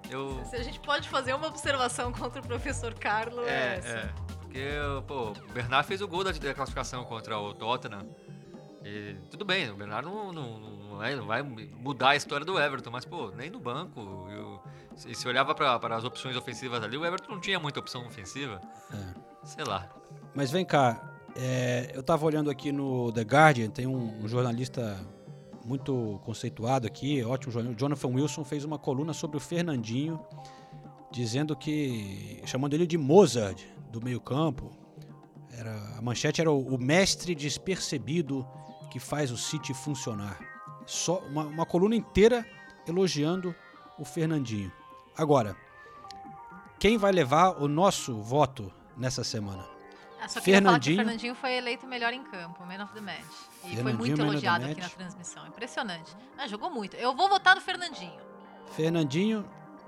[0.08, 0.42] Eu.
[0.48, 3.88] Se a gente pode fazer uma observação contra o professor Carlo, é, É, essa.
[3.88, 4.08] é.
[4.40, 4.64] Porque,
[5.06, 8.08] pô, o Bernard fez o gol da, da classificação contra o Tottenham.
[8.82, 12.58] E tudo bem, o Bernard não, não, não, é- não vai mudar a história do
[12.58, 14.00] Everton, mas, pô, nem no banco.
[14.30, 14.62] eu-
[14.98, 18.60] se, se olhava para as opções ofensivas ali, o Everton não tinha muita opção ofensiva.
[19.44, 19.88] Sei lá.
[20.34, 24.98] Mas vem cá, é, eu tava olhando aqui no The Guardian, tem um, um jornalista
[25.64, 30.20] muito conceituado aqui, ótimo jornalista, Jonathan Wilson fez uma coluna sobre o Fernandinho,
[31.12, 34.70] dizendo que, chamando ele de Mozart do meio campo,
[35.52, 38.46] era, a manchete era o, o mestre despercebido
[38.90, 40.38] que faz o City funcionar.
[40.86, 42.44] Só uma, uma coluna inteira
[42.86, 43.54] elogiando
[43.98, 44.72] o Fernandinho.
[45.18, 45.56] Agora,
[46.78, 49.66] quem vai levar o nosso voto nessa semana?
[50.20, 50.96] Ah, só queria falar que o Fernandinho.
[50.96, 53.18] Fernandinho foi eleito melhor em campo, Man of the Match.
[53.18, 54.90] E foi Fernandinho, muito elogiado aqui Match.
[54.92, 55.46] na transmissão.
[55.48, 56.16] Impressionante.
[56.36, 56.96] Ah, jogou muito.
[56.96, 58.20] Eu vou votar no Fernandinho.
[58.76, 59.44] Fernandinho,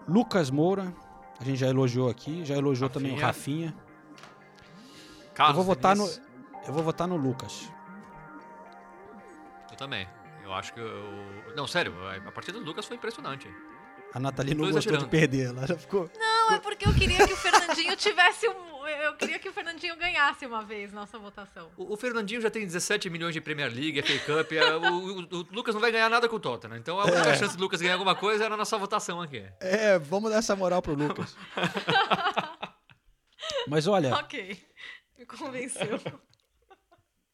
[0.09, 0.93] Lucas Moura,
[1.39, 3.75] a gente já elogiou aqui, já elogiou também o Rafinha.
[5.33, 6.09] Carlos eu vou votar no
[6.67, 7.71] eu vou votar no Lucas.
[9.71, 10.09] Eu também.
[10.43, 10.81] Eu acho que.
[10.81, 11.55] Eu...
[11.57, 11.95] Não, sério,
[12.27, 13.49] a partida do Lucas foi impressionante.
[14.13, 17.33] A Nathalie não gostou de perder, ela já ficou Não, é porque eu queria que
[17.33, 18.71] o Fernandinho tivesse um.
[19.05, 21.71] Eu queria que o Fernandinho ganhasse uma vez nossa votação.
[21.77, 24.53] O, o Fernandinho já tem 17 milhões de Premier League, FA Cup.
[24.53, 26.77] é, o, o- o Lucas não vai ganhar nada com o Tottenham.
[26.77, 27.37] Então a única É.
[27.37, 29.45] chance do Lucas ganhar alguma coisa era a nossa votação aqui.
[29.61, 31.37] É, vamos dar essa moral pro Lucas.
[33.69, 34.59] Mas olha, Ok.
[35.19, 36.01] Me convenceu.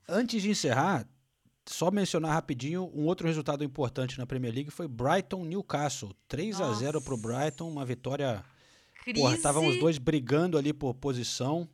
[0.08, 1.06] antes de encerrar,
[1.66, 6.14] só mencionar rapidinho um outro resultado importante na Premier League foi Brighton Newcastle.
[6.28, 8.44] 3 a 0 pro Brighton, uma vitória.
[9.14, 11.68] Porra, estavam os dois brigando ali por posição.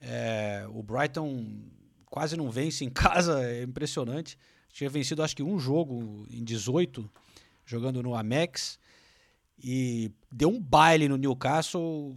[0.00, 1.62] É, o Brighton
[2.06, 4.38] quase não vence em casa, é impressionante.
[4.72, 7.10] Tinha vencido acho que um jogo em 18,
[7.64, 8.78] jogando no Amex.
[9.62, 12.16] E deu um baile no Newcastle.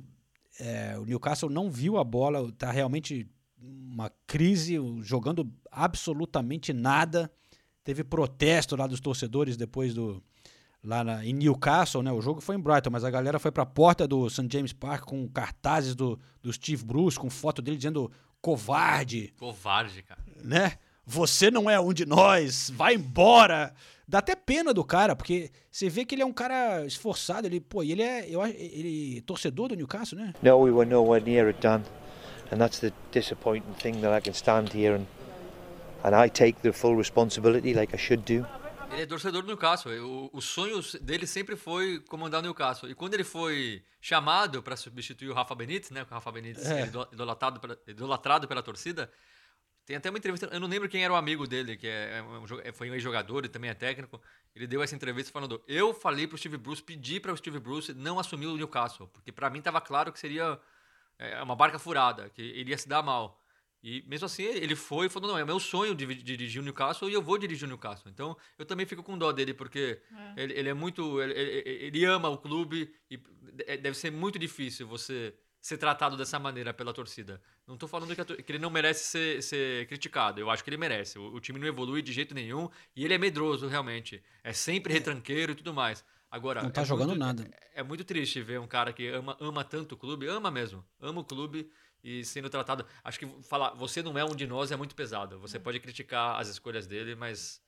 [0.60, 3.28] É, o Newcastle não viu a bola, tá realmente
[3.62, 7.32] uma crise, jogando absolutamente nada.
[7.84, 10.22] Teve protesto lá dos torcedores depois do
[10.84, 12.12] lá na, em Newcastle, né?
[12.12, 14.74] O jogo foi em Brighton, mas a galera foi para a porta do St James
[14.74, 20.22] Park com cartazes do, do Steve Bruce, com foto dele dizendo covarde, Covarde, cara.
[20.44, 20.74] né?
[21.06, 23.74] Você não é um de nós, vai embora.
[24.08, 27.60] Dá até pena do cara, porque você vê que ele é um cara esforçado, ele,
[27.60, 30.34] pô, e ele é, eu acho, ele é torcedor do Newcastle, né?
[30.42, 31.84] No, we were nowhere near it done,
[32.52, 35.06] and that's the disappointing thing that I can stand here and
[36.04, 38.46] and I take the full responsibility like I should do.
[38.92, 39.92] Ele é torcedor do Newcastle.
[40.02, 42.90] O, o sonho dele sempre foi comandar o Newcastle.
[42.90, 46.04] E quando ele foi chamado para substituir o Rafa Benítez, né?
[46.10, 46.88] O Rafa Benítez É.
[46.88, 49.10] ido- idolatrado pela, idolatrado pela torcida.
[49.86, 52.22] Tem até uma entrevista, eu não lembro quem era o amigo dele, que é, é
[52.24, 54.20] um é- foi um ex-jogador e também é técnico.
[54.56, 57.94] Ele deu essa entrevista falando: Eu falei pro Steve Bruce, pedi para o Steve Bruce
[57.94, 60.60] não assumir o Newcastle, porque para mim tava claro que seria
[61.22, 63.38] é, uma barca furada, que ele ia se dar mal.
[63.84, 67.10] E mesmo assim, ele foi e falou: Não, é meu sonho de dirigir o Newcastle
[67.10, 68.12] e eu vou dirigir o Newcastle.
[68.12, 70.00] Então eu também fico com dó dele, porque
[70.38, 71.20] ele, ele é muito.
[71.22, 76.16] Ele, ele- ele ama o clube e de- deve ser muito difícil você ser tratado
[76.18, 77.42] dessa maneira pela torcida.
[77.68, 80.40] Não tô falando que, a que ele não merece ser, ser criticado.
[80.40, 81.18] Eu acho que ele merece.
[81.20, 84.24] O, o time não evolui de jeito nenhum e ele é medroso, realmente.
[84.44, 86.04] É sempre retranqueiro e tudo mais.
[86.32, 87.52] Agora, Não tá é jogando muito- nada.
[87.76, 91.20] É muito triste ver um cara que ama, ama tanto o clube, ama mesmo, ama
[91.20, 91.70] o clube
[92.02, 92.86] e sendo tratado.
[93.04, 95.38] Acho que falar, você não é um de nós é muito pesado.
[95.40, 97.62] Você pode criticar as escolhas dele, mas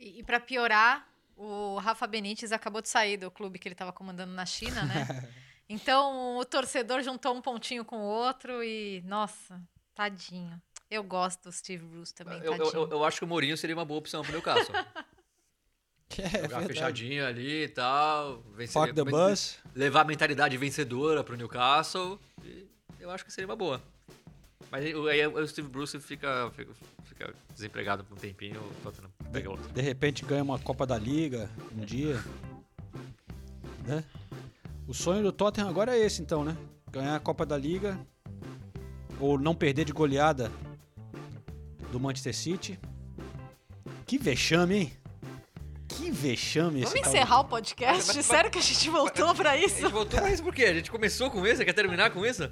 [0.00, 3.92] E, e para piorar, o Rafa Benítez acabou de sair do clube que ele estava
[3.92, 5.06] comandando na China, né?
[5.68, 9.60] Então o torcedor juntou um pontinho com o outro e, nossa,
[9.96, 10.62] tadinho.
[10.88, 12.82] Eu gosto do Steve Bruce também, eu, eu, tadinho.
[12.84, 14.72] eu, eu acho que o Mourinho seria uma boa opção pro Newcastle.
[16.18, 16.66] É, Jogar verdade.
[16.68, 18.42] fechadinho ali e tal.
[18.56, 19.58] vencer- Fuck the bus.
[19.74, 22.18] Levar a mentalidade vencedora pro Newcastle.
[22.44, 22.66] E
[23.00, 23.82] eu acho que seria uma boa.
[24.70, 26.72] Mas aí, o Steve Bruce fica, fica,
[27.04, 28.60] fica desempregado por um tempinho,
[29.32, 29.68] pega outro.
[29.72, 32.22] De repente ganha uma Copa da Liga um dia.
[33.84, 34.02] Né?
[34.88, 36.56] O sonho do Tottenham agora é esse, então, né?
[36.90, 37.98] Ganhar a Copa da Liga.
[39.20, 40.50] Ou não perder de goleada
[41.92, 42.78] do Manchester City.
[44.06, 44.92] Que vexame, hein?
[46.06, 48.22] Que vexame esse Vamos encerrar o podcast?
[48.22, 49.80] Sério que a gente voltou pra A isso?
[49.80, 50.64] gente voltou pra isso por quê?
[50.66, 51.64] A gente começou com isso?
[51.64, 52.48] Quer terminar com isso?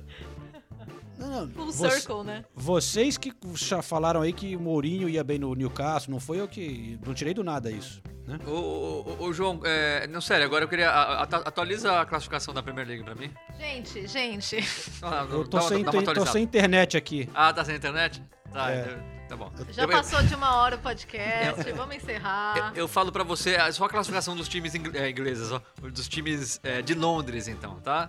[1.16, 2.44] Não, não, Full você- circle, né?
[2.54, 6.48] Vocês que já falaram aí que o Mourinho ia bem no Newcastle, não foi eu
[6.48, 6.98] que.
[7.06, 8.38] Não tirei do nada isso, né?
[8.44, 10.90] Ô, ô, ô, ô, João, é, não, sério, agora eu queria.
[10.90, 13.30] a- a- atualiza a classificação da Premier League pra mim.
[13.58, 14.58] Gente, gente.
[15.00, 17.28] Ah, Eu tô, sem, tô sem internet aqui.
[17.32, 18.20] Ah, tá sem internet?
[18.54, 18.98] Tá, É.
[19.28, 19.50] tá bom.
[19.70, 22.56] Já Eu- passou de uma hora o podcast, vamos encerrar.
[22.74, 26.08] Eu, eu falo pra você é só a classificação dos times é, ingleses, ó, dos
[26.08, 28.06] times é, de Londres, então, tá?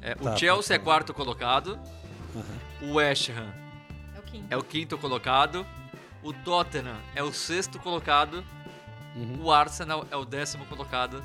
[0.00, 1.78] É, Tá, o Chelsea é quarto colocado,
[2.34, 2.44] Aham.
[2.90, 3.52] o West Ham
[4.14, 4.46] É o quinto.
[4.50, 5.66] é o quinto colocado,
[6.22, 8.42] o Tottenham é o sexto colocado,
[9.14, 9.42] Uhum.
[9.44, 11.22] o Arsenal é o décimo colocado.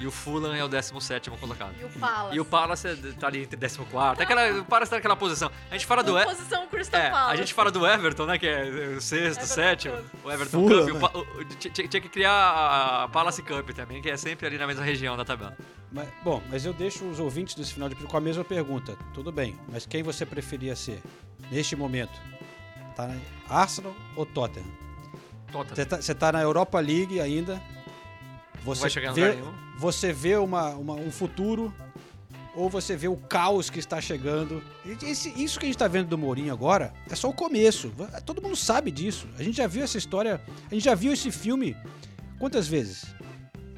[0.00, 1.74] E o Fulham é o décimo sétimo colocado.
[1.80, 2.36] E o Palace.
[2.36, 4.20] E o Palace é- tá ali entre décimo quarto.
[4.22, 5.50] Aquela, o Palace tá naquela posição.
[5.70, 6.18] A gente fala do...
[6.18, 7.32] E- Posição Crystal é, Palace.
[7.32, 8.38] a gente fala do Everton, né?
[8.38, 9.96] Que é o sexto, Everton sétimo.
[9.96, 10.24] Cup.
[10.24, 11.14] O Everton Fulham, Cup.
[11.14, 14.66] o o- Tinha tinha que criar a Palace Cup também, que é sempre ali na
[14.66, 15.56] mesma região da tabela.
[15.90, 18.96] Mas- bom, mas eu deixo os ouvintes desse final de com a mesma pergunta.
[19.14, 21.00] Tudo bem, mas quem você preferia ser
[21.50, 22.12] neste momento?
[22.94, 23.16] Tá na
[23.48, 24.66] Arsenal ou Tottenham?
[25.50, 25.74] Tottenham.
[25.76, 27.58] Você tá, você tá na Europa League ainda.
[28.64, 28.82] Você
[29.14, 29.32] vê.
[29.78, 31.72] Você vê uma, uma- um futuro
[32.54, 34.62] ou você vê o caos que está chegando.
[35.02, 37.92] Esse- isso que a gente está vendo do Mourinho agora é só o começo.
[38.26, 39.28] Todo mundo sabe disso.
[39.38, 40.40] A gente já viu essa história,
[40.70, 41.76] a gente já viu esse filme
[42.38, 43.06] quantas vezes?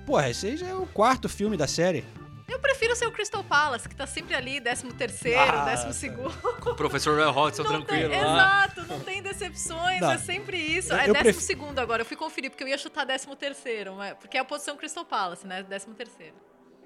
[0.06, 2.04] Porra, esse aí já é o quarto filme da série.
[2.50, 6.32] Eu prefiro ser o Crystal Palace, que tá sempre ali, 13 terceiro, Ah, décimo segundo.
[6.60, 8.64] Com o professor Roy Hodgson Não tem, tranquilo lá.
[8.66, 10.10] exato, não tem decepções, Não.
[10.10, 10.92] é sempre isso.
[10.92, 13.36] Eu- é eu décimo pref- segundo agora, eu fui conferir, porque eu ia chutar décimo
[13.36, 15.62] terceiro, mas- porque é a posição Crystal Palace, né?
[15.62, 16.34] Décimo terceiro.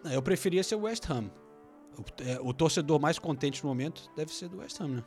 [0.05, 1.31] Eu preferia ser o West Ham.
[1.97, 5.05] O, é, o torcedor mais contente no momento deve ser do West Ham, né?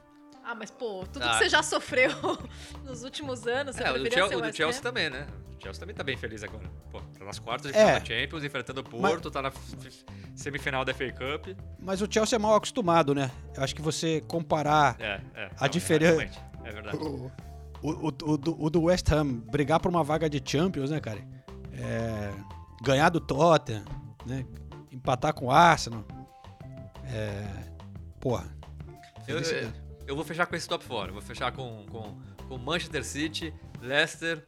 [0.49, 1.31] Ah, mas pô, tudo Ah.
[1.31, 2.09] que você já sofreu
[2.85, 5.09] nos últimos anos, você É, o do, preferia Chel- ser o o do Chelsea também,
[5.09, 5.27] né?
[5.57, 6.63] O Chelsea também tá bem feliz agora.
[6.89, 7.81] Pô, tá nas quartas de É.
[7.85, 9.51] final da Champions, enfrentando o Porto, tá na
[10.35, 11.47] semifinal da FA Cup.
[11.79, 13.29] Mas o Chelsea é mal acostumado, né?
[13.55, 15.45] Eu acho que você comparar É, é.
[15.57, 16.39] a não, diferença.
[16.63, 16.97] É verdade.
[16.97, 17.31] O,
[17.81, 21.19] o, o, do- o do West Ham brigar por uma vaga de Champions, né, cara?
[21.73, 22.31] É,
[22.83, 23.83] ganhar do Tottenham,
[24.25, 24.45] né?
[24.91, 26.05] Empatar com o Arsenal.
[27.03, 27.43] É,
[28.21, 28.47] porra.
[29.27, 31.13] Eu, eu- eu vou fechar com esse top 4.
[31.13, 32.17] Vou fechar com, com,
[32.47, 34.43] com Manchester City, Leicester,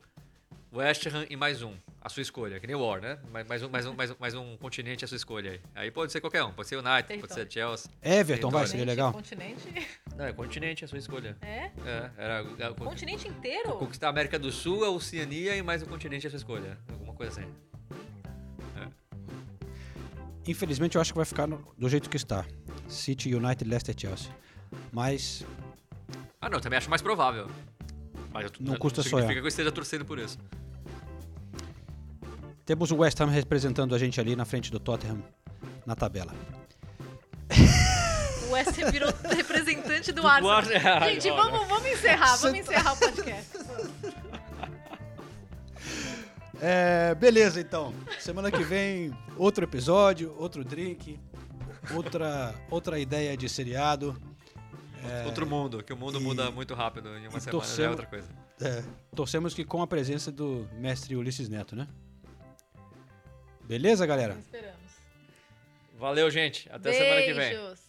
[0.73, 1.73] West Ham e mais um.
[2.01, 3.19] A sua escolha, que nem o War, né?
[3.29, 5.61] Mais, mais, um, mais, um, mais, um, mais um continente a sua escolha aí.
[5.75, 6.53] Aí pode ser qualquer um.
[6.53, 7.91] Pode ser United, pode ser Chelsea.
[8.01, 8.67] Everton, vai, Território.
[8.69, 9.11] seria legal.
[9.11, 9.89] Continente?
[10.15, 11.35] Não, é continente a sua escolha.
[11.41, 11.71] É?
[11.85, 13.73] É, era, era, Continente inteiro?
[13.73, 16.77] Conquistar a América do Sul, a Oceania e mais um continente a sua escolha.
[16.89, 17.49] Alguma coisa assim.
[20.47, 22.45] Infelizmente, eu acho que vai ficar no- do jeito que está.
[22.87, 24.31] City, United, Leicester, Chelsea.
[24.91, 25.43] Mas
[26.41, 27.49] Ah, não, também acho mais provável.
[28.31, 29.33] Mas eu- Não custa significa sonhar.
[29.41, 30.37] que eu esteja torcendo por isso.
[32.65, 35.23] temos o West Ham representando a gente ali na frente do Tottenham
[35.85, 36.33] na tabela.
[38.47, 41.01] O West Ham virou representante do, Do Arsenal.
[41.09, 43.49] Gente, vamos, vamos encerrar, vamos encerrar o podcast.
[46.61, 47.93] É, beleza, então.
[48.19, 51.17] Semana que vem, outro episódio, outro drink,
[51.95, 54.19] outra, outra ideia de seriado.
[55.07, 57.09] É, Outro mundo, que o mundo e- muda muito rápido.
[57.17, 58.27] Em uma e semana já é torcemos- outra coisa.
[58.61, 58.83] é,
[59.15, 61.87] torcemos que com a presença do mestre Ulisses Neto, né?
[63.63, 64.37] Beleza, galera?
[64.39, 64.79] Esperamos.
[65.97, 66.67] Valeu, gente.
[66.71, 67.49] Até semana que vem.
[67.57, 67.88] Beijos.